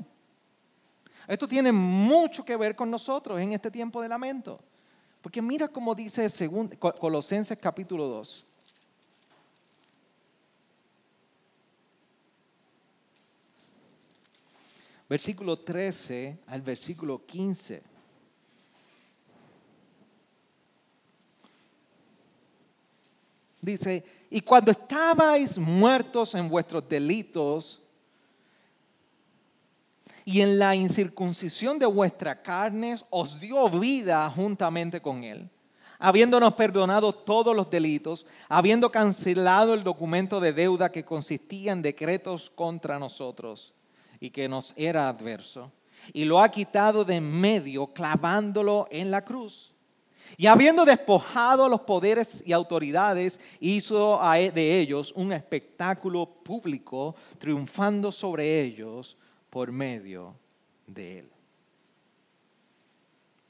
Esto 1.27 1.49
tiene 1.49 1.73
mucho 1.73 2.45
que 2.45 2.57
ver 2.57 2.77
con 2.77 2.91
nosotros 2.91 3.41
en 3.41 3.53
este 3.53 3.73
tiempo 3.73 4.01
de 4.01 4.09
lamento. 4.09 4.61
Porque 5.21 5.43
mira 5.43 5.67
cómo 5.67 5.97
dice 5.97 6.29
Colosenses 6.79 7.59
capítulo 7.59 8.07
2. 8.07 8.47
Versículo 15.09 15.59
13 15.59 16.39
al 16.47 16.63
versículo 16.63 17.25
15. 17.25 17.83
Dice, 23.61 24.05
y 24.31 24.41
cuando 24.41 24.71
estabais 24.71 25.59
muertos 25.59 26.35
en 26.35 26.49
vuestros 26.49 26.89
delitos 26.89 27.83
y 30.25 30.43
en 30.43 30.59
la 30.59 30.77
incircuncisión 30.77 31.79
de 31.79 31.87
vuestra 31.87 32.41
carne 32.41 32.97
os 33.11 33.41
dio 33.41 33.69
vida 33.69 34.31
juntamente 34.31 35.01
con 35.01 35.25
él, 35.25 35.51
habiéndonos 35.99 36.55
perdonado 36.55 37.13
todos 37.13 37.57
los 37.57 37.69
delitos, 37.69 38.27
habiendo 38.49 38.93
cancelado 38.93 39.75
el 39.75 39.83
documento 39.83 40.39
de 40.39 40.53
deuda 40.53 40.93
que 40.93 41.05
consistía 41.05 41.73
en 41.73 41.83
decretos 41.83 42.51
contra 42.51 42.99
nosotros 42.99 43.75
y 44.21 44.31
que 44.31 44.49
nos 44.49 44.73
era 44.77 45.09
adverso, 45.09 45.71
y 46.13 46.25
lo 46.25 46.41
ha 46.41 46.49
quitado 46.51 47.05
de 47.05 47.17
en 47.17 47.41
medio, 47.41 47.89
clavándolo 47.89 48.87
en 48.91 49.11
la 49.11 49.25
cruz. 49.25 49.75
Y 50.37 50.47
habiendo 50.47 50.85
despojado 50.85 51.69
los 51.69 51.81
poderes 51.81 52.43
y 52.47 52.53
autoridades, 52.53 53.41
hizo 53.61 54.21
e, 54.35 54.51
de 54.51 54.79
ellos 54.81 55.13
un 55.17 55.33
espectáculo 55.33 56.27
público, 56.27 57.15
triunfando 57.39 58.13
sobre 58.13 58.63
ellos 58.63 59.17
por 59.51 59.73
medio 59.73 60.35
de 60.87 61.21
él. 61.21 61.31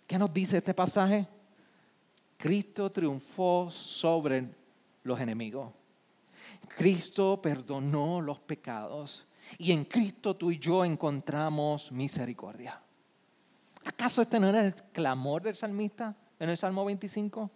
¿Qué 0.06 0.18
nos 0.18 0.32
dice 0.32 0.58
este 0.58 0.72
pasaje? 0.72 1.26
Cristo 2.38 2.90
triunfó 2.90 3.68
sobre 3.70 4.48
los 5.02 5.20
enemigos. 5.20 5.70
Cristo 6.76 7.40
perdonó 7.42 8.20
los 8.20 8.38
pecados 8.38 9.26
y 9.56 9.72
en 9.72 9.84
Cristo 9.84 10.36
tú 10.36 10.50
y 10.50 10.58
yo 10.58 10.84
encontramos 10.84 11.90
misericordia. 11.90 12.80
¿Acaso 13.84 14.20
este 14.20 14.38
no 14.38 14.48
era 14.48 14.66
el 14.66 14.74
clamor 14.74 15.42
del 15.42 15.56
salmista 15.56 16.14
en 16.38 16.50
el 16.50 16.58
Salmo 16.58 16.84
25? 16.84 17.50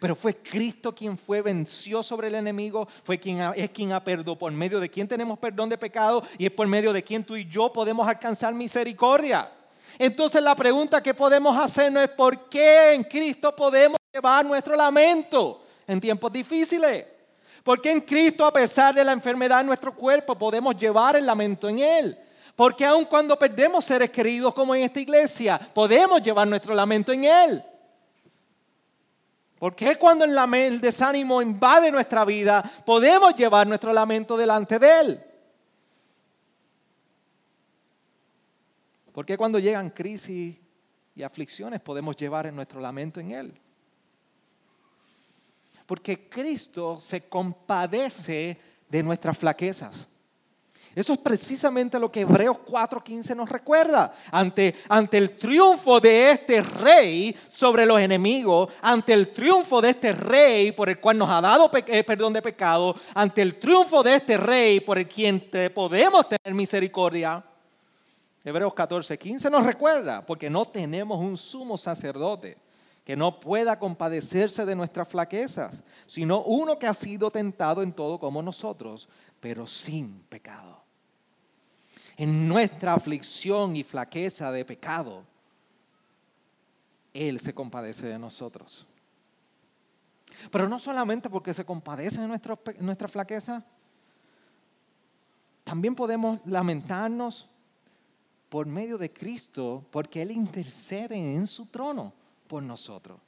Pero 0.00 0.16
fue 0.16 0.36
Cristo 0.36 0.94
quien 0.94 1.16
fue, 1.16 1.42
venció 1.42 2.02
sobre 2.02 2.28
el 2.28 2.34
enemigo, 2.34 2.88
fue 3.02 3.18
quien 3.18 3.40
es 3.54 3.70
quien 3.70 3.92
ha 3.92 4.02
perdonado, 4.02 4.38
por 4.38 4.50
medio 4.50 4.80
de 4.80 4.88
quien 4.88 5.06
tenemos 5.06 5.38
perdón 5.38 5.68
de 5.68 5.78
pecado 5.78 6.24
y 6.38 6.46
es 6.46 6.50
por 6.50 6.66
medio 6.66 6.92
de 6.92 7.04
quien 7.04 7.22
tú 7.22 7.36
y 7.36 7.44
yo 7.46 7.72
podemos 7.72 8.08
alcanzar 8.08 8.54
misericordia. 8.54 9.52
Entonces 9.98 10.42
la 10.42 10.56
pregunta 10.56 11.02
que 11.02 11.14
podemos 11.14 11.56
hacer 11.56 11.92
no 11.92 12.00
es 12.00 12.08
por 12.10 12.48
qué 12.48 12.94
en 12.94 13.04
Cristo 13.04 13.54
podemos 13.54 13.98
llevar 14.12 14.44
nuestro 14.44 14.74
lamento 14.74 15.62
en 15.86 16.00
tiempos 16.00 16.32
difíciles. 16.32 17.04
Porque 17.64 17.90
en 17.90 18.02
Cristo, 18.02 18.44
a 18.44 18.52
pesar 18.52 18.94
de 18.94 19.02
la 19.02 19.12
enfermedad 19.12 19.60
en 19.62 19.66
nuestro 19.66 19.94
cuerpo, 19.94 20.36
podemos 20.36 20.76
llevar 20.76 21.16
el 21.16 21.24
lamento 21.24 21.66
en 21.68 21.78
Él. 21.78 22.18
Porque 22.54 22.84
aun 22.84 23.06
cuando 23.06 23.38
perdemos 23.38 23.86
seres 23.86 24.10
queridos 24.10 24.52
como 24.52 24.74
en 24.74 24.82
esta 24.82 25.00
iglesia, 25.00 25.58
podemos 25.72 26.22
llevar 26.22 26.46
nuestro 26.46 26.74
lamento 26.74 27.10
en 27.10 27.24
Él. 27.24 27.64
Porque 29.58 29.96
cuando 29.96 30.26
el 30.26 30.80
desánimo 30.80 31.40
invade 31.40 31.90
nuestra 31.90 32.26
vida, 32.26 32.70
podemos 32.84 33.34
llevar 33.34 33.66
nuestro 33.66 33.94
lamento 33.94 34.36
delante 34.36 34.78
de 34.78 35.00
Él. 35.00 35.24
Porque 39.10 39.38
cuando 39.38 39.58
llegan 39.58 39.88
crisis 39.88 40.54
y 41.14 41.22
aflicciones, 41.22 41.80
podemos 41.80 42.14
llevar 42.14 42.52
nuestro 42.52 42.78
lamento 42.78 43.20
en 43.20 43.30
Él. 43.30 43.60
Porque 45.86 46.28
Cristo 46.28 46.98
se 46.98 47.28
compadece 47.28 48.58
de 48.88 49.02
nuestras 49.02 49.36
flaquezas. 49.36 50.08
Eso 50.94 51.12
es 51.12 51.18
precisamente 51.18 51.98
lo 51.98 52.10
que 52.10 52.20
Hebreos 52.20 52.58
4:15 52.64 53.34
nos 53.34 53.48
recuerda. 53.48 54.14
Ante, 54.30 54.76
ante 54.88 55.18
el 55.18 55.36
triunfo 55.36 55.98
de 55.98 56.30
este 56.30 56.62
rey 56.62 57.36
sobre 57.48 57.84
los 57.84 58.00
enemigos, 58.00 58.70
ante 58.80 59.12
el 59.12 59.32
triunfo 59.32 59.80
de 59.80 59.90
este 59.90 60.12
rey 60.12 60.70
por 60.70 60.88
el 60.88 61.00
cual 61.00 61.18
nos 61.18 61.28
ha 61.28 61.40
dado 61.40 61.68
eh, 61.74 62.04
perdón 62.04 62.32
de 62.32 62.42
pecado, 62.42 62.94
ante 63.12 63.42
el 63.42 63.58
triunfo 63.58 64.04
de 64.04 64.14
este 64.14 64.36
rey 64.36 64.80
por 64.80 64.98
el 64.98 65.08
quien 65.08 65.50
podemos 65.74 66.28
tener 66.28 66.54
misericordia. 66.54 67.44
Hebreos 68.44 68.72
14:15 68.72 69.50
nos 69.50 69.66
recuerda, 69.66 70.24
porque 70.24 70.48
no 70.48 70.64
tenemos 70.66 71.18
un 71.18 71.36
sumo 71.36 71.76
sacerdote 71.76 72.63
que 73.04 73.16
no 73.16 73.38
pueda 73.38 73.78
compadecerse 73.78 74.64
de 74.64 74.74
nuestras 74.74 75.08
flaquezas, 75.08 75.84
sino 76.06 76.42
uno 76.42 76.78
que 76.78 76.86
ha 76.86 76.94
sido 76.94 77.30
tentado 77.30 77.82
en 77.82 77.92
todo 77.92 78.18
como 78.18 78.42
nosotros, 78.42 79.08
pero 79.40 79.66
sin 79.66 80.20
pecado 80.28 80.84
en 82.16 82.48
nuestra 82.48 82.94
aflicción 82.94 83.76
y 83.76 83.82
flaqueza 83.82 84.52
de 84.52 84.64
pecado, 84.64 85.24
Él 87.12 87.40
se 87.40 87.54
compadece 87.54 88.06
de 88.06 88.18
nosotros. 88.18 88.86
Pero 90.50 90.68
no 90.68 90.78
solamente 90.78 91.30
porque 91.30 91.54
se 91.54 91.64
compadece 91.64 92.20
de 92.20 92.28
nuestra 92.80 93.08
flaqueza, 93.08 93.64
también 95.64 95.94
podemos 95.94 96.40
lamentarnos 96.44 97.48
por 98.48 98.66
medio 98.66 98.98
de 98.98 99.12
Cristo, 99.12 99.84
porque 99.90 100.22
Él 100.22 100.30
intercede 100.30 101.16
en 101.16 101.46
su 101.46 101.66
trono 101.66 102.12
nosotros. 102.62 103.18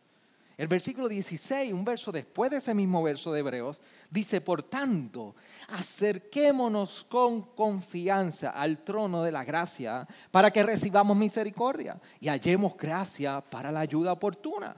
El 0.57 0.69
versículo 0.69 1.07
16, 1.07 1.71
un 1.75 1.85
verso 1.85 2.11
después 2.11 2.51
de 2.51 2.57
ese 2.57 2.73
mismo 2.73 3.03
verso 3.03 3.31
de 3.31 3.41
Hebreos, 3.41 3.83
dice, 4.11 4.41
por 4.41 4.63
tanto, 4.63 5.35
acerquémonos 5.69 7.05
con 7.11 7.43
confianza 7.43 8.51
al 8.51 8.79
trono 8.79 9.23
de 9.23 9.33
la 9.33 9.45
gracia 9.45 10.09
para 10.31 10.51
que 10.51 10.63
recibamos 10.63 11.15
misericordia 11.15 12.01
y 12.21 12.29
hallemos 12.29 12.75
gracia 12.75 13.43
para 13.43 13.71
la 13.71 13.81
ayuda 13.81 14.13
oportuna. 14.13 14.75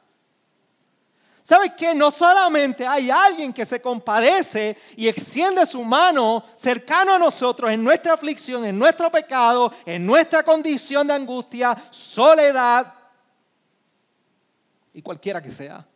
¿Sabes 1.44 1.72
qué? 1.78 1.94
No 1.94 2.10
solamente 2.10 2.86
hay 2.86 3.10
alguien 3.10 3.54
que 3.54 3.64
se 3.64 3.80
compadece 3.80 4.76
y 4.96 5.08
extiende 5.08 5.64
su 5.64 5.82
mano 5.82 6.44
cercano 6.56 7.14
a 7.14 7.18
nosotros 7.18 7.70
en 7.70 7.82
nuestra 7.82 8.14
aflicción, 8.14 8.66
en 8.66 8.78
nuestro 8.78 9.10
pecado, 9.10 9.72
en 9.86 10.04
nuestra 10.04 10.42
condición 10.42 11.06
de 11.06 11.14
angustia, 11.14 11.74
soledad, 11.90 12.97
y 14.98 15.02
cualquiera 15.02 15.40
que 15.40 15.52
sea. 15.52 15.86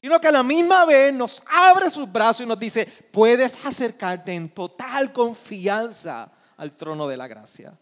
Sino 0.00 0.18
que 0.18 0.28
a 0.28 0.32
la 0.32 0.42
misma 0.42 0.86
vez 0.86 1.12
nos 1.12 1.42
abre 1.46 1.90
sus 1.90 2.10
brazos 2.10 2.46
y 2.46 2.48
nos 2.48 2.58
dice, 2.58 2.86
puedes 2.86 3.62
acercarte 3.66 4.32
en 4.32 4.48
total 4.48 5.12
confianza 5.12 6.32
al 6.56 6.72
trono 6.72 7.06
de 7.06 7.18
la 7.18 7.28
gracia. 7.28 7.78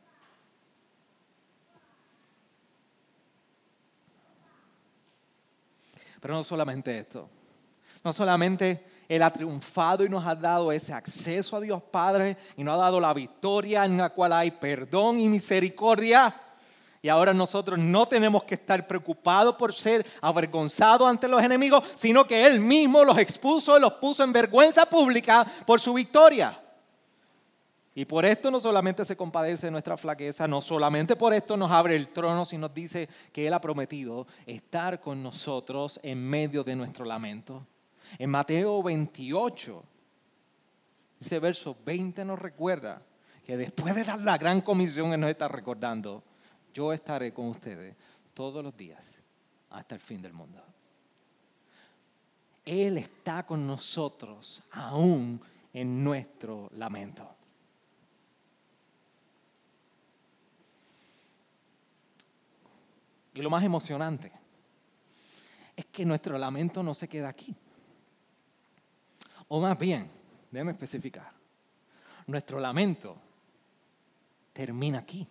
Pero 6.21 6.35
no 6.35 6.43
solamente 6.43 6.99
esto, 6.99 7.31
no 8.03 8.13
solamente 8.13 9.05
Él 9.09 9.23
ha 9.23 9.33
triunfado 9.33 10.05
y 10.05 10.09
nos 10.09 10.27
ha 10.27 10.35
dado 10.35 10.73
ese 10.73 10.93
acceso 10.93 11.57
a 11.57 11.61
Dios 11.61 11.81
Padre 11.85 12.37
y 12.57 12.65
nos 12.65 12.75
ha 12.75 12.79
dado 12.79 12.99
la 12.99 13.15
victoria 13.15 13.85
en 13.85 13.97
la 13.97 14.11
cual 14.11 14.33
hay 14.33 14.51
perdón 14.51 15.21
y 15.21 15.29
misericordia, 15.29 16.35
y 17.05 17.11
ahora 17.11 17.35
nosotros 17.35 17.79
no 17.79 18.07
tenemos 18.07 18.45
que 18.45 18.55
estar 18.55 18.87
preocupados 18.87 19.57
por 19.57 19.75
ser 19.75 20.07
avergonzados 20.23 21.07
ante 21.07 21.29
los 21.29 21.43
enemigos, 21.43 21.85
sino 21.95 22.27
que 22.27 22.47
Él 22.47 22.61
mismo 22.61 23.05
los 23.05 23.19
expuso 23.19 23.77
y 23.77 23.81
los 23.83 23.93
puso 23.93 24.25
en 24.25 24.33
vergüenza 24.33 24.87
pública 24.87 25.47
por 25.67 25.81
su 25.81 25.93
victoria. 25.93 26.59
Y 27.95 28.07
por 28.07 28.25
esto 28.25 28.51
no 28.51 28.59
solamente 28.59 29.05
se 29.05 29.19
compadece 29.19 29.67
de 29.67 29.73
nuestra 29.73 29.99
flaqueza, 29.99 30.49
no 30.49 30.63
solamente 30.63 31.15
por 31.15 31.35
esto 31.35 31.59
nos 31.59 31.71
abre 31.71 31.95
el 31.95 32.09
trono, 32.09 32.47
sino 32.47 32.69
nos 32.69 32.75
dice 32.75 33.07
que 33.35 33.47
Él 33.47 33.53
ha 33.53 33.61
prometido 33.61 34.27
estar 34.47 34.99
con 34.99 35.23
nosotros 35.23 36.01
en 36.03 36.27
medio 36.27 36.65
de 36.65 36.75
nuestro 36.75 37.05
lamento. 37.05 37.67
En 38.19 38.31
Mateo 38.31 38.83
28, 38.83 39.85
ese 41.21 41.39
verso 41.39 41.77
20 41.85 42.25
nos 42.25 42.39
recuerda 42.39 43.03
que 43.45 43.59
después 43.59 43.95
de 43.95 44.05
dar 44.05 44.21
la 44.21 44.39
gran 44.39 44.63
comisión, 44.63 45.13
Él 45.13 45.21
nos 45.21 45.29
está 45.29 45.49
recordando 45.49 46.23
yo 46.75 46.93
estaré 46.93 47.33
con 47.33 47.47
ustedes 47.47 47.95
todos 48.35 48.63
los 48.63 48.77
días 48.77 49.17
hasta 49.71 49.95
el 49.95 50.01
fin 50.01 50.21
del 50.21 50.33
mundo. 50.33 50.61
Él 52.65 52.99
está 52.99 53.47
con 53.47 53.65
nosotros 53.65 54.63
aún 54.73 55.41
en 55.73 56.03
nuestro 56.03 56.69
lamento. 56.75 57.31
Y 63.35 63.41
lo 63.43 63.51
más 63.51 63.63
emocionante 63.63 64.33
es 65.77 65.87
que 65.87 66.05
nuestro 66.05 66.39
lamento 66.39 66.83
no 66.83 66.95
se 66.95 67.09
queda 67.09 67.29
aquí. 67.29 67.55
O 69.49 69.61
más 69.61 69.79
bien, 69.79 70.11
déjeme 70.51 70.73
especificar, 70.73 71.33
nuestro 72.27 72.59
lamento 72.59 73.17
termina 74.53 75.01
aquí. 75.01 75.29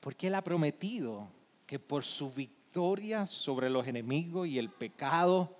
Porque 0.00 0.26
Él 0.26 0.34
ha 0.34 0.42
prometido 0.42 1.28
que 1.66 1.78
por 1.78 2.02
su 2.02 2.32
victoria 2.32 3.26
sobre 3.26 3.70
los 3.70 3.86
enemigos 3.86 4.48
y 4.48 4.58
el 4.58 4.70
pecado, 4.70 5.56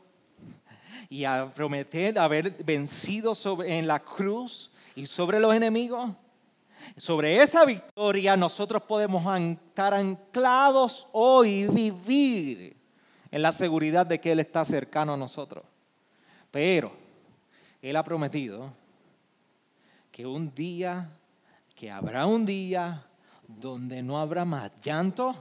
y 1.08 1.24
prometer 1.54 2.18
haber 2.18 2.64
vencido 2.64 3.34
en 3.64 3.86
la 3.86 4.00
cruz 4.00 4.70
y 4.94 5.06
sobre 5.06 5.40
los 5.40 5.54
enemigos, 5.54 6.10
sobre 6.96 7.40
esa 7.40 7.64
victoria 7.64 8.36
nosotros 8.36 8.82
podemos 8.82 9.22
estar 9.38 9.94
anclados 9.94 11.06
hoy 11.12 11.66
vivir 11.66 12.76
en 13.30 13.42
la 13.42 13.52
seguridad 13.52 14.06
de 14.06 14.20
que 14.20 14.32
Él 14.32 14.40
está 14.40 14.64
cercano 14.64 15.14
a 15.14 15.16
nosotros. 15.16 15.64
Pero 16.50 16.92
Él 17.80 17.96
ha 17.96 18.04
prometido 18.04 18.72
que 20.10 20.26
un 20.26 20.52
día 20.54 21.10
que 21.74 21.90
habrá 21.90 22.26
un 22.26 22.44
día 22.44 23.06
donde 23.58 24.02
no 24.02 24.18
habrá 24.18 24.44
más 24.44 24.72
llanto, 24.82 25.34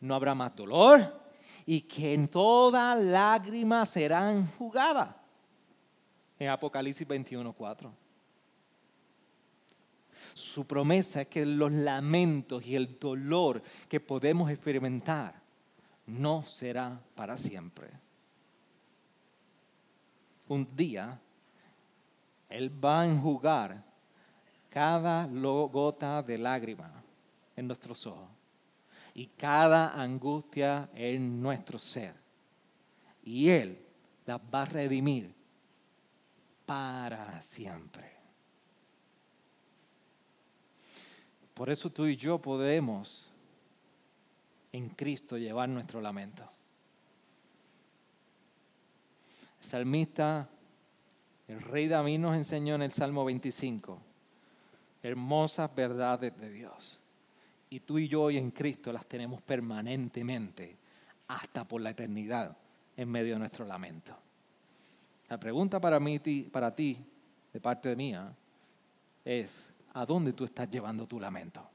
no 0.00 0.14
habrá 0.14 0.34
más 0.34 0.54
dolor 0.54 1.26
y 1.66 1.82
que 1.82 2.14
en 2.14 2.28
toda 2.28 2.94
lágrima 2.94 3.84
serán 3.84 4.46
jugadas. 4.52 5.14
En 6.38 6.48
Apocalipsis 6.48 7.06
21:4. 7.06 7.90
Su 10.34 10.66
promesa 10.66 11.22
es 11.22 11.28
que 11.28 11.44
los 11.44 11.72
lamentos 11.72 12.64
y 12.66 12.76
el 12.76 12.98
dolor 12.98 13.62
que 13.88 14.00
podemos 14.00 14.50
experimentar 14.50 15.34
no 16.06 16.42
será 16.42 17.00
para 17.14 17.36
siempre. 17.36 17.88
Un 20.48 20.68
día 20.76 21.20
Él 22.48 22.84
va 22.84 23.02
a 23.02 23.06
enjugar 23.06 23.84
cada 24.68 25.26
gota 25.26 26.22
de 26.22 26.38
lágrima 26.38 26.95
en 27.56 27.66
nuestros 27.66 28.06
ojos 28.06 28.28
y 29.14 29.26
cada 29.28 30.00
angustia 30.00 30.90
en 30.94 31.40
nuestro 31.40 31.78
ser. 31.78 32.14
Y 33.22 33.48
Él 33.48 33.82
las 34.26 34.40
va 34.40 34.62
a 34.62 34.66
redimir 34.66 35.34
para 36.66 37.40
siempre. 37.40 38.12
Por 41.54 41.70
eso 41.70 41.90
tú 41.90 42.06
y 42.06 42.16
yo 42.16 42.38
podemos 42.38 43.32
en 44.72 44.90
Cristo 44.90 45.38
llevar 45.38 45.70
nuestro 45.70 46.02
lamento. 46.02 46.44
El 49.60 49.66
salmista, 49.66 50.48
el 51.48 51.62
rey 51.62 51.88
David 51.88 52.18
nos 52.18 52.36
enseñó 52.36 52.74
en 52.74 52.82
el 52.82 52.90
Salmo 52.90 53.24
25 53.24 53.98
hermosas 55.02 55.72
verdades 55.74 56.36
de 56.38 56.50
Dios. 56.50 57.00
Y 57.70 57.80
tú 57.80 57.98
y 57.98 58.08
yo 58.08 58.22
hoy 58.22 58.38
en 58.38 58.50
Cristo 58.50 58.92
las 58.92 59.06
tenemos 59.06 59.42
permanentemente 59.42 60.76
hasta 61.28 61.66
por 61.66 61.80
la 61.80 61.90
eternidad 61.90 62.56
en 62.96 63.10
medio 63.10 63.34
de 63.34 63.40
nuestro 63.40 63.64
lamento. 63.64 64.16
La 65.28 65.38
pregunta 65.38 65.80
para, 65.80 65.98
mí, 65.98 66.18
para 66.52 66.74
ti, 66.74 67.04
de 67.52 67.60
parte 67.60 67.88
de 67.88 67.96
mía, 67.96 68.32
es, 69.24 69.72
¿a 69.92 70.06
dónde 70.06 70.32
tú 70.32 70.44
estás 70.44 70.70
llevando 70.70 71.06
tu 71.06 71.18
lamento? 71.18 71.68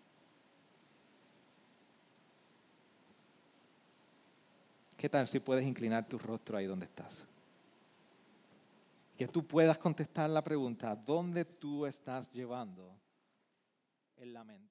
¿Qué 4.95 5.09
tal 5.09 5.27
si 5.27 5.39
puedes 5.39 5.65
inclinar 5.65 6.07
tu 6.07 6.17
rostro 6.17 6.57
ahí 6.57 6.65
donde 6.65 6.85
estás? 6.85 7.27
Que 9.17 9.27
tú 9.27 9.45
puedas 9.45 9.77
contestar 9.77 10.29
la 10.29 10.43
pregunta, 10.43 10.95
¿dónde 10.95 11.43
tú 11.43 11.85
estás 11.85 12.31
llevando 12.31 12.95
el 14.17 14.31
lamento? 14.33 14.70